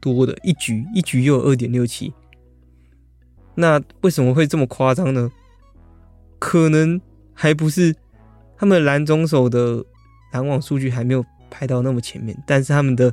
[0.00, 2.12] 多的，一局一局又有二点六七。
[3.54, 5.30] 那为什么会这么夸张呢？
[6.38, 7.00] 可能。
[7.36, 7.92] 还不是
[8.56, 9.84] 他们拦中手的
[10.32, 13.12] 拦网数据还没有排到那么前面，但是他们的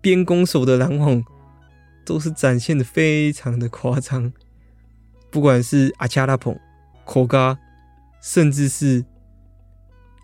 [0.00, 1.24] 边攻手的拦网
[2.04, 4.32] 都是展现的非常的夸张，
[5.30, 6.58] 不管是阿恰拉蓬、
[7.04, 7.58] 科嘎，
[8.22, 9.04] 甚至是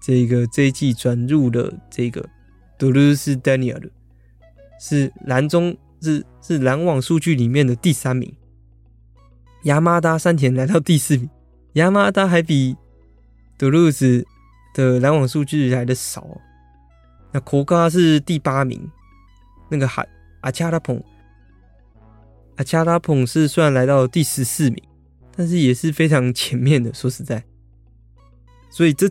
[0.03, 2.29] 这个这一季转入的这个
[2.77, 3.89] 杜鲁斯丹尼尔的，
[4.81, 8.35] 是拦中是是拦网数据里面的第三名，
[9.65, 11.31] 亚麻达山田来到第四名，
[11.75, 12.77] 亚麻达还比。
[13.57, 14.27] 德鲁斯
[14.75, 16.27] 的拦网数据来的少，
[17.31, 18.91] 那科嘎是第八名，
[19.69, 20.07] 那个海
[20.41, 21.01] 阿恰拉蓬，
[22.57, 24.83] 阿恰拉蓬是虽然来到第十四名，
[25.37, 26.93] 但是也是非常前面的。
[26.93, 27.45] 说实在，
[28.71, 29.09] 所以这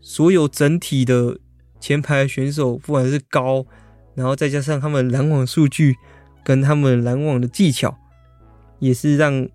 [0.00, 1.38] 所有整体的
[1.78, 3.66] 前排选手，不管是高，
[4.14, 5.94] 然后再加上他们拦网数据
[6.42, 7.98] 跟他们拦网的技巧，
[8.78, 9.46] 也是让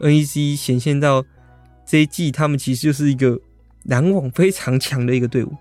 [0.00, 1.24] NEC 显现到。
[1.86, 3.38] 这一季他们其实就是一个
[3.84, 5.54] 拦网非常强的一个队伍。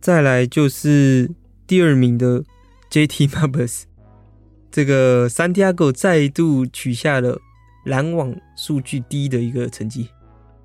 [0.00, 1.30] 再来就是
[1.66, 2.44] 第二名的
[2.90, 3.84] JT Marbles，
[4.70, 7.40] 这个 Santiago 再度取下了
[7.86, 10.08] 拦网数据低的一个成绩，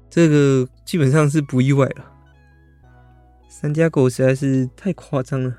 [0.10, 2.06] 这个基本上是不意外了。
[3.50, 5.58] Santiago 实在是太夸张了。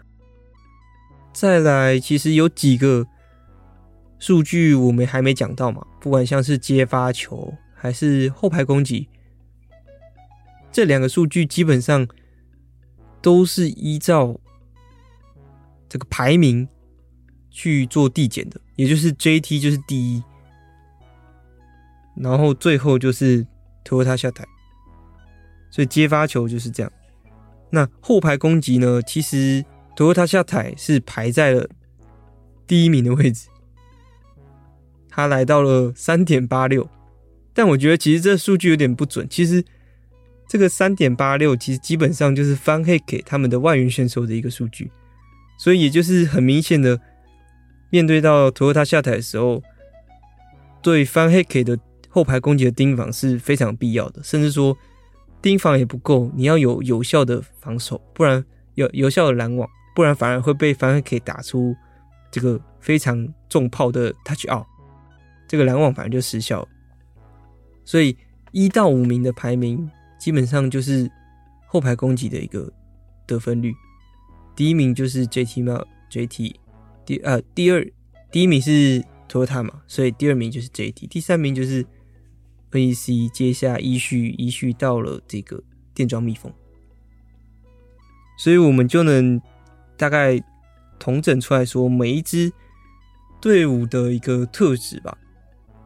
[1.32, 3.06] 再来，其实有几个
[4.18, 7.52] 数据我们还没讲到嘛，不管像是接发球。
[7.82, 9.08] 还是后排攻击，
[10.70, 12.06] 这两个数据基本上
[13.22, 14.38] 都是依照
[15.88, 16.68] 这个排名
[17.50, 20.22] 去做递减的，也就是 JT 就是第一，
[22.16, 23.46] 然后最后就是
[23.82, 24.44] Toyota 下台，
[25.70, 26.92] 所以接发球就是这样。
[27.70, 29.00] 那后排攻击呢？
[29.00, 29.64] 其实
[29.96, 31.66] Toyota 下台是排在了
[32.66, 33.48] 第一名的位置，
[35.08, 36.86] 他来到了三点八六。
[37.52, 39.26] 但我觉得其实这数据有点不准。
[39.28, 39.64] 其实
[40.48, 44.90] 这个三点八六其实基本上就是番黑给他们的外援选手的一个数据，
[45.58, 47.00] 所以也就是很明显的，
[47.90, 49.62] 面对到 Toyota 下台的时候，
[50.82, 54.22] 对番黑给的后排攻击的盯防是非常必要的。
[54.22, 54.76] 甚至说
[55.42, 61.74] 盯防也不够，你要有有效的防守，不然有有效的拦网，不然反而会被番黑给打出
[62.30, 64.64] 这个非常重炮的 touch out，
[65.46, 66.68] 这个拦网反而就失效了。
[67.90, 68.16] 所以
[68.52, 71.10] 一到五名的排名基本上就是
[71.66, 72.72] 后排攻击的一个
[73.26, 73.74] 得分率，
[74.54, 76.54] 第一名就是 JT 嘛，JT，
[77.04, 77.84] 第呃第二
[78.30, 81.84] 第一名是 Toyota 嘛，所以第二名就是 JT，第三名就是
[82.70, 85.60] NEC，接下依序依序到了这个
[85.92, 86.52] 电装蜜蜂，
[88.38, 89.42] 所以我们就能
[89.96, 90.40] 大概
[91.00, 92.52] 统整出来说每一支
[93.40, 95.18] 队伍的一个特质吧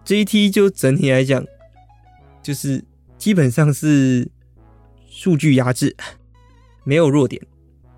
[0.04, 1.42] ，JT 就整体来讲。
[2.44, 2.84] 就是
[3.16, 4.30] 基本上是
[5.08, 5.96] 数据压制，
[6.84, 7.40] 没有弱点，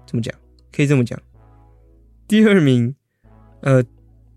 [0.07, 0.33] 这么讲
[0.73, 1.21] 可以这么讲。
[2.29, 2.95] 第二名，
[3.63, 3.83] 呃，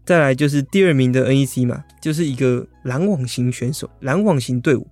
[0.04, 4.88] 再来就是第二名的 NEC 嘛，就是一个拦网型选手，拦网型队伍。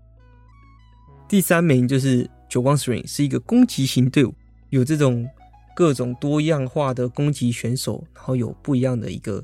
[1.27, 4.35] 第三名就是久光 Spring，是一个攻击型队伍，
[4.69, 5.27] 有这种
[5.75, 9.43] 各种多样化的攻击选手，然后有不一样的一个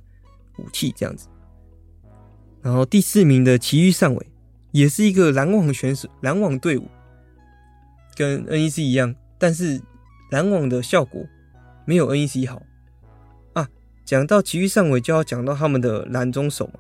[0.60, 1.28] 武器这样子。
[2.62, 4.28] 然后第四名的奇遇上尾。
[4.74, 6.90] 也是一个篮网选手，篮网队伍，
[8.16, 9.80] 跟 NEC 一样，但是
[10.32, 11.24] 篮网的效果
[11.86, 12.62] 没有 NEC 好
[13.54, 13.70] 啊。
[14.04, 16.80] 讲到奇遇上尾，就要讲到他们的篮中手嘛。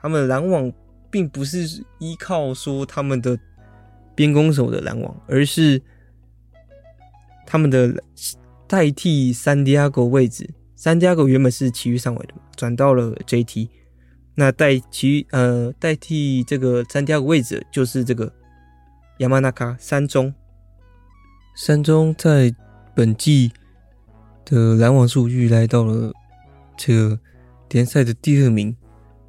[0.00, 0.72] 他们篮网
[1.10, 3.36] 并不是依靠说他们的
[4.14, 5.82] 边攻手的篮网，而是
[7.44, 8.02] 他们的
[8.68, 10.48] 代替三 Diego 位置。
[10.76, 13.68] 三 Diego 原本是奇遇上尾的，转到了 JT。
[14.38, 18.30] 那代其呃代替这个三 Diego 位置就是这个
[19.18, 20.32] Yamanaka 山中。
[21.56, 22.54] 山中在
[22.94, 23.50] 本季
[24.44, 26.12] 的篮网数据来到了
[26.76, 27.18] 这个
[27.70, 28.76] 联赛的第二名，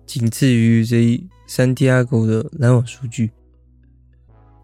[0.05, 3.31] 仅次于这三 D2 狗的篮网数据。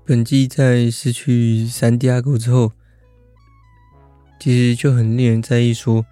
[0.06, 2.74] 本季在失去三 D2 狗之后，
[4.42, 6.06] 其实就很令人在意说，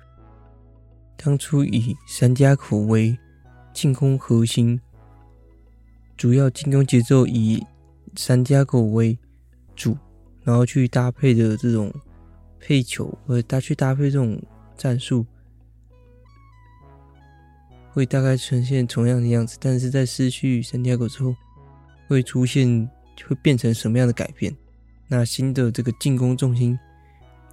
[1.18, 3.18] 当初以三家口为
[3.74, 4.80] 进攻核心，
[6.18, 7.66] 主要进攻节奏以
[8.16, 9.18] 三 Diego 为
[9.76, 9.98] 主，
[10.44, 11.94] 然后去搭配的这种
[12.60, 14.42] 配球，或搭去搭配这种
[14.78, 15.26] 战术，
[17.92, 19.58] 会大概呈现同样的样子。
[19.60, 21.36] 但是在失去三 Diego 之后，
[22.08, 22.90] 会出现
[23.28, 24.56] 会变成什么样的改变？
[25.08, 26.78] 那新的这个进攻重心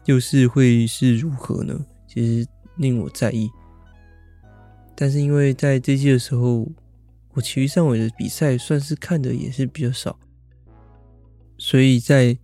[0.04, 1.84] 又是会是如何呢？
[2.06, 3.50] 其实令我在意。
[5.00, 6.66] 但是因为在这季的时候，
[7.30, 10.18] 我琦玉上尾的比赛算是看的也是比较少，
[11.56, 12.36] 所以在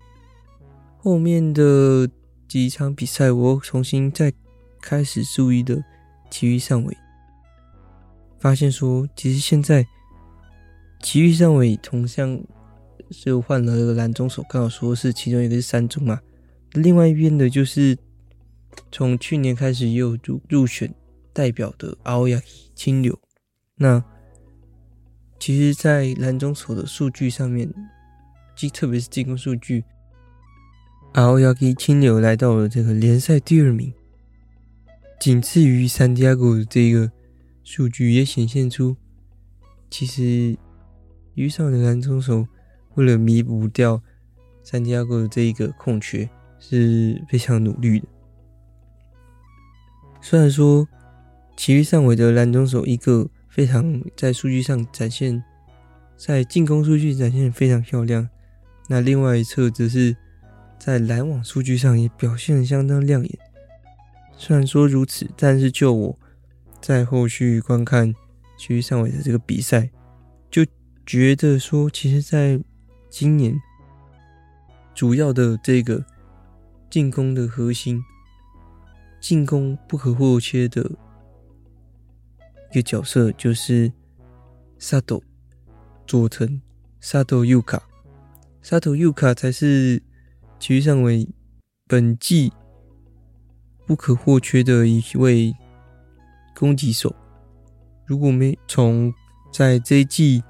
[0.98, 2.08] 后面的
[2.46, 4.32] 几场比赛，我重新再
[4.80, 5.82] 开始注意的
[6.30, 6.96] 琦玉上尾，
[8.38, 9.84] 发现说其实现在
[11.02, 12.40] 琦玉上尾同样
[13.10, 16.20] 是换了一个拦中手，刚好说是其中一个是三中嘛，
[16.74, 17.98] 另外一边的就是
[18.92, 20.94] 从去年开始又入入选。
[21.34, 22.40] 代表的青柳
[22.74, 23.20] 青柳，
[23.74, 24.02] 那
[25.40, 27.70] 其实，在蓝中手的数据上面，
[28.56, 29.84] 即特别是进攻数据，
[31.12, 33.92] 青柳青柳来到了这个联赛第二名，
[35.20, 37.10] 仅次于三 Diego 的这个
[37.64, 38.96] 数据，也显现出
[39.90, 40.56] 其实
[41.34, 42.46] 遇上的蓝中手
[42.94, 44.00] 为了弥补掉
[44.62, 46.30] 三 Diego 的这一个空缺，
[46.60, 48.06] 是非常努力的。
[50.22, 50.86] 虽然说。
[51.56, 55.42] 其余上尾的篮中手，一个非常在数据上展现，
[56.16, 58.28] 在进攻数据展现非常漂亮。
[58.88, 60.16] 那另外一侧则是
[60.78, 63.38] 在拦网数据上也表现相当亮眼。
[64.36, 66.18] 虽然说如此，但是就我
[66.80, 68.12] 在后续观看
[68.58, 69.88] 琦玉上尾的这个比赛，
[70.50, 70.66] 就
[71.06, 72.60] 觉得说，其实在
[73.08, 73.58] 今年
[74.94, 76.04] 主要的这个
[76.90, 78.02] 进攻的核心，
[79.20, 80.90] 进攻不可或缺的。
[82.74, 83.92] 一个角色就是
[84.80, 85.22] 佐藤
[86.08, 86.60] 佐藤
[87.00, 87.80] 佐藤优香，
[88.60, 90.02] 佐藤优卡才是
[90.58, 91.28] 琦玉上尾
[91.86, 92.52] 本季
[93.86, 95.54] 不可或缺的一位
[96.52, 97.14] 攻击手。
[98.06, 99.14] 如果没从
[99.52, 100.42] 在这一季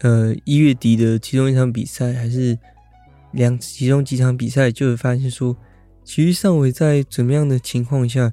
[0.00, 2.58] 呃一月底的其中一场比赛，还是
[3.32, 5.54] 两其中几场比赛，就会发现说，
[6.04, 8.32] 琦玉上尾在怎么样的情况下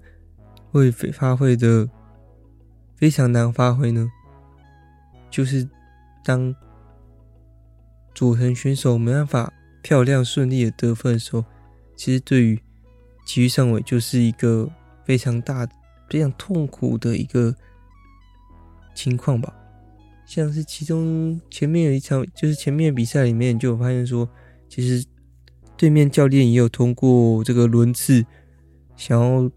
[0.72, 1.90] 会发挥的。
[2.98, 4.12] 非常难发挥呢，
[5.30, 5.70] 就是
[6.26, 6.54] 当
[8.16, 11.46] 佐藤选手没办法漂亮顺利的得分的时候，
[11.96, 12.60] 其实对于
[13.26, 14.68] 琦玉上尾就是一个
[15.06, 15.68] 非常大、
[16.10, 17.56] 非常痛苦的一个
[18.96, 19.54] 情况吧。
[20.26, 24.28] 像是其中前面有一场，就是前面比赛里面就有发现说，
[24.68, 25.06] 其实
[25.78, 28.26] 对面教练也有通过这个轮次，
[28.96, 29.50] 想要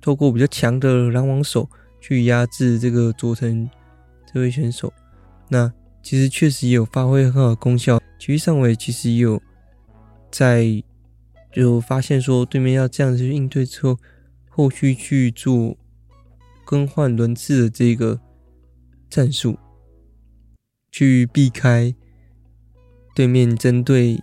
[0.00, 1.68] 透过比较强的拦网手。
[2.06, 3.68] 去压制这个佐藤
[4.32, 4.92] 这位选手，
[5.48, 5.72] 那
[6.04, 8.00] 其实确实也有发挥很好的功效。
[8.16, 9.42] 琦玉上尾其实也有
[10.30, 10.64] 在
[11.52, 13.98] 就发现说对面要这样子去应对之后，
[14.48, 15.76] 后续去做
[16.64, 18.20] 更换轮次的这个
[19.10, 19.58] 战术，
[20.92, 21.92] 去避开
[23.16, 24.22] 对面针对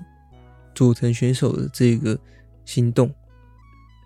[0.74, 2.18] 佐藤选手的这个
[2.64, 3.14] 行动。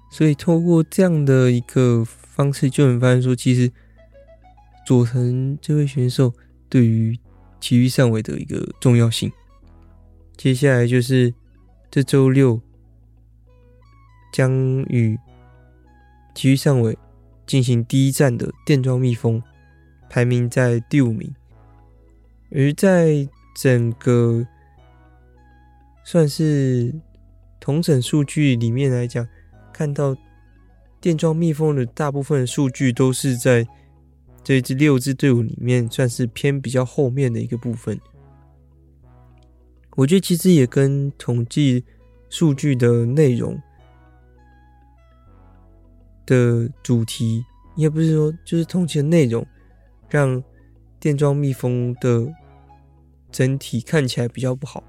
[0.10, 2.04] 所以透过这样的一个。
[2.38, 3.72] 方式就能发现说，其实
[4.86, 6.32] 佐藤这位选手
[6.70, 7.18] 对于
[7.60, 9.32] 其余上尾的一个重要性。
[10.38, 11.34] 接下来就是
[11.90, 12.62] 这周六
[14.32, 15.18] 将与
[16.36, 16.96] 其余上尾
[17.48, 19.42] 进行第一站的电装蜜蜂，
[20.08, 21.34] 排名在第五名。
[22.52, 24.46] 而在整个
[26.04, 26.94] 算是
[27.60, 29.28] 同整数据里面来讲，
[29.74, 30.16] 看到。
[31.00, 33.68] 电装蜜蜂的大部分数据都是在
[34.44, 38.00] 这支六支队伍里面，算是偏比较后面的一个部分。
[39.96, 41.84] 我觉得其实也跟统计
[42.30, 43.60] 数据的内容
[46.26, 47.44] 的主题，
[47.76, 49.46] 也不是说就是统计的内容，
[50.10, 50.44] 让
[51.00, 52.28] 电装蜜蜂的
[53.32, 54.84] 整体看起来比较不好。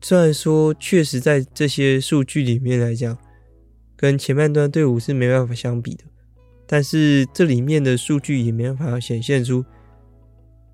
[0.00, 3.16] 虽然说确实在这些数据里面来讲，
[3.96, 6.04] 跟前半段队伍是没办法相比的，
[6.66, 9.64] 但是这里面的数据也没办法显现出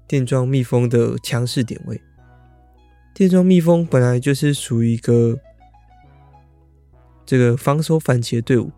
[0.09, 2.01] 电装蜜蜂的强势点位。
[3.15, 5.39] 电装蜜蜂本来就是属于一个
[7.27, 8.71] 这个防守反击的队伍，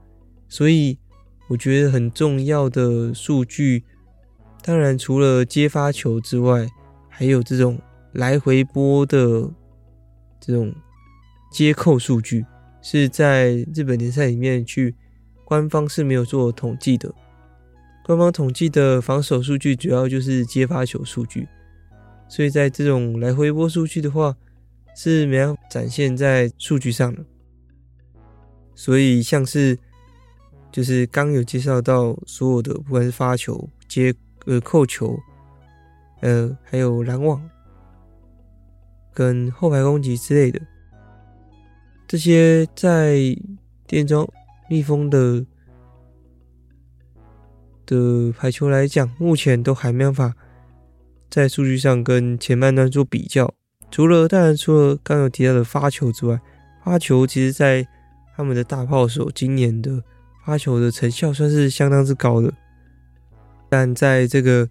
[0.48, 0.98] 所以
[1.48, 3.84] 我觉得很重要的数据，
[4.62, 6.68] 当然除了接发球之外，
[7.08, 7.80] 还有这种
[8.12, 9.48] 来回波的
[10.40, 10.74] 这种
[11.50, 12.44] 接扣数据，
[12.82, 14.94] 是在日本联赛里面去
[15.44, 17.14] 官方是没有做统计的。
[18.04, 21.48] 官方统计的防守数据主要就是接发球数据。
[22.28, 24.34] 所以在这种来回波数据的话，
[24.96, 27.24] 是没有展现在数据上的。
[28.74, 29.78] 所以像是
[30.72, 34.14] 就是刚有介绍到所有的，不管是发球、接
[34.46, 35.16] 呃扣球，
[36.22, 37.48] 呃还有拦网
[39.12, 40.58] 跟后排攻击之类的，
[42.12, 43.16] 这些在
[43.86, 44.28] 电装
[44.68, 45.42] 蜜蜂的
[47.86, 50.36] 的排球来讲，目前都还没有办法。
[51.30, 53.54] 在数据上跟前半段做比较，
[53.90, 56.38] 除了当然除了刚有提到的发球之外，
[56.84, 57.88] 发球其实在
[58.36, 60.04] 他们的大炮手今年的
[60.44, 62.52] 发球的成效算是相当之高的。
[63.70, 64.68] 但在这个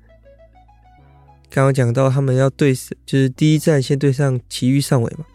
[1.50, 2.72] 刚刚讲到他们要对，
[3.04, 5.26] 就是第一站先对上奇遇上尾嘛，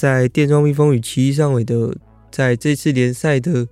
[0.00, 1.94] 在电装蜜蜂与埼玉上尾的
[2.32, 3.68] 在这次联赛的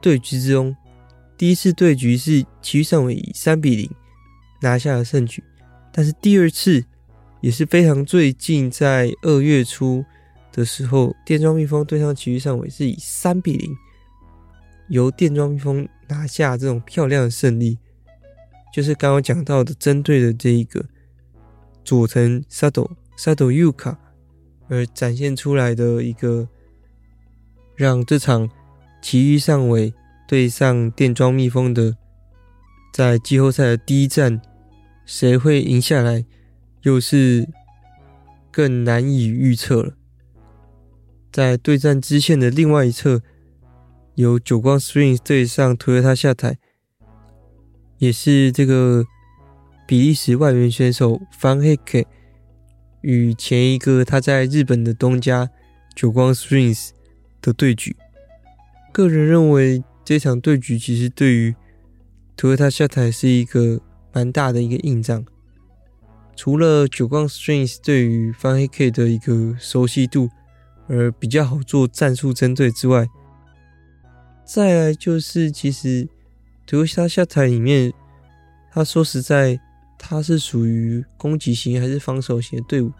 [0.00, 0.76] 对局之中，
[1.36, 3.90] 第一次对局是埼玉上尾以三比零
[4.62, 5.42] 拿下了胜局。
[5.92, 6.84] 但是第二次
[7.40, 10.04] 也是非常最近，在二月初
[10.52, 13.76] 的时候，电装蜜蜂对上埼玉上尾是以三比零
[14.86, 17.76] 由电装蜜蜂拿下这种漂亮的胜利，
[18.72, 20.84] 就是刚刚讲到的针对的这一个
[21.84, 23.98] 佐藤沙斗沙斗优卡
[24.68, 26.48] 而展现出来的一个，
[27.74, 28.48] 让这场
[29.02, 29.92] 奇遇上尾
[30.26, 31.96] 对上电装蜜蜂的
[32.92, 34.40] 在季后赛的第一战。
[35.06, 36.26] 谁会赢下来，
[36.82, 37.48] 又是
[38.50, 39.94] 更难以预测了。
[41.32, 43.22] 在对战支线的另外一侧，
[44.16, 46.58] 有久光 Springs 对上 Toyota 下台，
[47.96, 49.06] 也是这个
[49.86, 52.04] 比利时外援选手 Van Hekke
[53.08, 55.48] 与前一个他在日本的东家
[55.94, 56.90] 久光 Springs
[57.40, 57.96] 的对局。
[58.92, 61.54] 个人认为，这场对局其实对于
[62.36, 63.80] Toyota 下台是一个。
[64.10, 65.24] 蛮大的一个硬仗，
[66.34, 70.30] 除了久光 Springs 对于 Van Hekke 的一个熟悉度
[70.88, 73.06] 而比较好做战术针对之外，
[74.44, 76.08] 再来就是其实
[76.66, 77.92] Toyota 下台里面，
[78.72, 79.60] 他说实在
[79.98, 82.92] 他是属于攻击型还是防守型的队伍，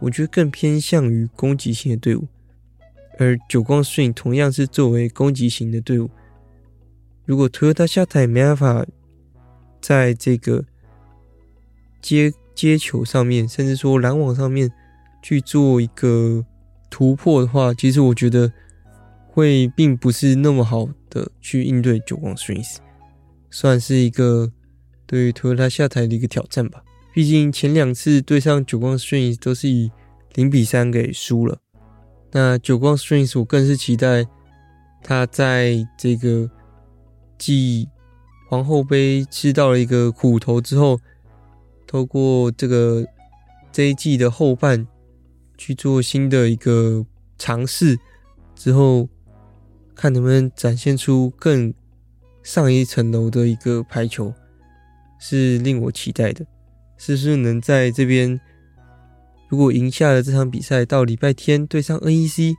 [0.00, 2.28] 我觉得更偏向于攻击型的队伍，
[3.18, 6.10] 而久光 Swing 同样是作为攻击型的队伍，
[7.24, 8.86] 如果 Toyota 下台没办法。
[9.80, 10.64] 在这个
[12.02, 14.68] 接接球上面，甚至说拦网上面
[15.22, 16.44] 去做一个
[16.90, 18.52] 突破的话，其实我觉得
[19.28, 22.78] 会并不是那么好的去应对久光 Springs，
[23.50, 24.50] 算是一个
[25.08, 26.80] 对于 Toyota 下台的一个挑战吧。
[27.12, 29.90] 毕竟前两次对上久光 Strings 都是以
[30.34, 31.58] 零比三给输了，
[32.30, 34.24] 那久光 Strings 我更是期待
[35.02, 36.48] 他在这个
[37.36, 37.88] 继。
[38.50, 40.98] 皇后杯吃到了一个苦头之后，
[41.86, 43.04] 透过这个
[43.70, 44.88] 这一季的后半
[45.58, 47.04] 去做新的一个
[47.36, 47.98] 尝试，
[48.54, 49.06] 之后
[49.94, 51.74] 看能不能展现出更
[52.42, 54.32] 上一层楼的一个排球，
[55.18, 56.46] 是令我期待的。
[56.96, 58.40] 是不是能在这边，
[59.48, 62.54] 如果赢下了这场比赛，到礼拜天对上 NEC，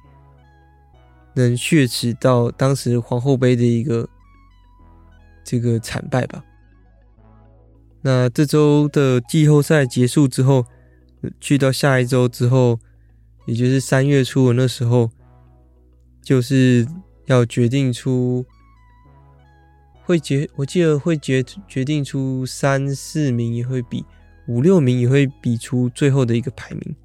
[1.34, 4.08] 能血耻到当时皇后杯的一个。
[5.42, 6.46] 这个惨败吧。
[8.02, 10.64] 那这周的季后赛结束之后，
[11.42, 12.80] 去到下一周之后，
[13.48, 15.10] 也就是三月初的那时候，
[16.22, 16.88] 就是
[17.26, 18.46] 要决定出
[20.10, 24.04] 会决，我记得会决决定出三四名，也会比
[24.48, 26.96] 五六名，也会比出最后的一个排名。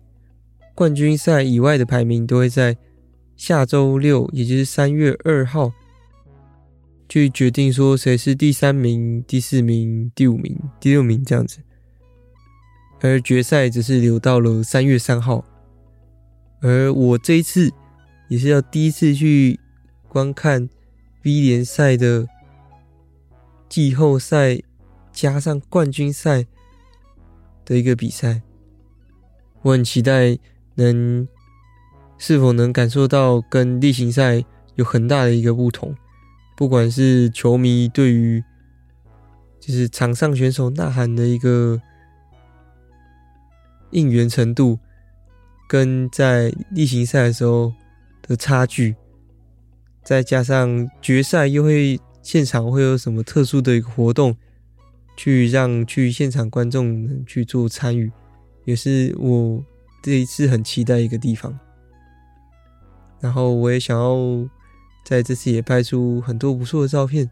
[0.74, 2.74] 冠军赛以外的排名都会在
[3.36, 5.70] 下周六，也就是三月二号。
[7.06, 11.58] 去决定说谁是第三名、第四名、第五名、第六名这样子，
[13.02, 15.44] 而决赛则是留到了三月三号。
[16.62, 17.70] 而我这一次
[18.30, 19.60] 也是要第一次去
[20.08, 20.66] 观看
[21.22, 22.26] V 联赛的
[23.74, 24.62] 季后赛
[25.12, 26.46] 加上冠军赛
[27.64, 28.40] 的一个比赛，
[29.62, 30.38] 我很期待
[30.76, 31.26] 能
[32.16, 34.44] 是否能感受到跟例行赛
[34.76, 35.92] 有很大的一个不同，
[36.56, 38.44] 不管是球迷对于
[39.58, 41.82] 就是场上选手呐喊的一个
[43.90, 44.78] 应援程度，
[45.68, 47.72] 跟在例行赛的时候
[48.22, 48.94] 的差距，
[50.04, 54.34] 再加上决赛又会现场会有什么特殊的一个活动，
[55.14, 58.10] 去让去现场观众能去做参与，
[58.64, 59.62] 也是我
[60.02, 61.56] 这一次很期待一个地方。
[63.20, 64.16] 然后我也想要
[65.04, 67.30] 在这次也拍出很多不错的照片，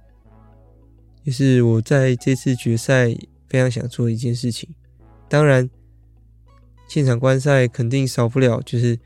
[1.24, 3.16] 也是我在这次决赛
[3.48, 4.68] 非常想做的一件事情。
[5.28, 5.70] 当然，
[6.86, 8.98] 现场观赛肯定少不了就是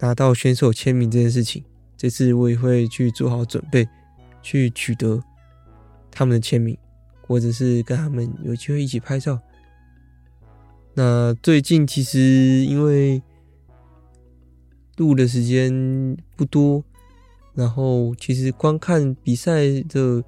[0.00, 1.64] 拿到选手签名这件事情。
[1.96, 3.88] 这次我也会去做好准备，
[4.42, 5.22] 去取得
[6.10, 6.76] 他们的签名。
[7.28, 9.38] 或者是跟他们有机会一起拍照。
[10.94, 13.22] 那最近其实因为
[14.96, 16.82] 录的时间不多，
[17.52, 20.24] 然后其实观看比赛的，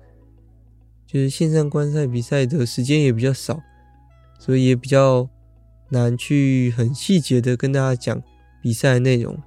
[1.06, 3.58] 就是线上观赛比赛的时间也比较少，
[4.38, 5.26] 所以也比较
[5.88, 8.22] 难去很细节的跟大家讲
[8.60, 9.42] 比赛内容。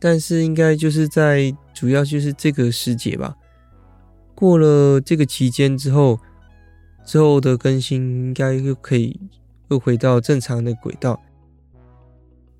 [0.00, 3.36] 但是应该就是在主要就是这个时节吧，
[4.34, 6.18] 过了这个期间之后。
[7.04, 9.18] 之后的更新应该又可以
[9.70, 11.20] 又回到正常的轨道，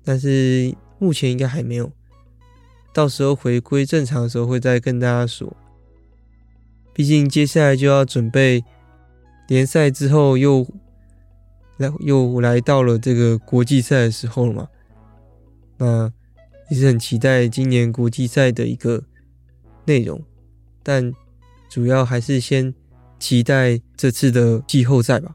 [0.03, 1.89] 但是目前应该还没有。
[2.93, 5.55] 到时候回归正常的时候会再跟大家说。
[6.93, 8.65] 毕竟接下来就要准备
[9.47, 10.67] 联赛之后又
[11.77, 14.67] 来又来到了这个国际赛的时候了嘛。
[15.77, 16.11] 那
[16.69, 19.01] 也是很期待今年国际赛的一个
[19.85, 20.21] 内容，
[20.83, 21.13] 但
[21.73, 22.71] 主要还是先。
[23.19, 25.33] 期待这次的季后赛吧。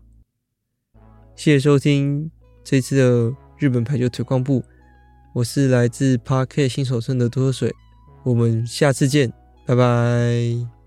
[1.34, 2.30] 谢谢收听
[2.62, 4.62] 这次的日本排球推广部，
[5.32, 7.74] 我是来自 Park 新手村的多水，
[8.24, 9.32] 我们下次见，
[9.64, 10.77] 拜拜。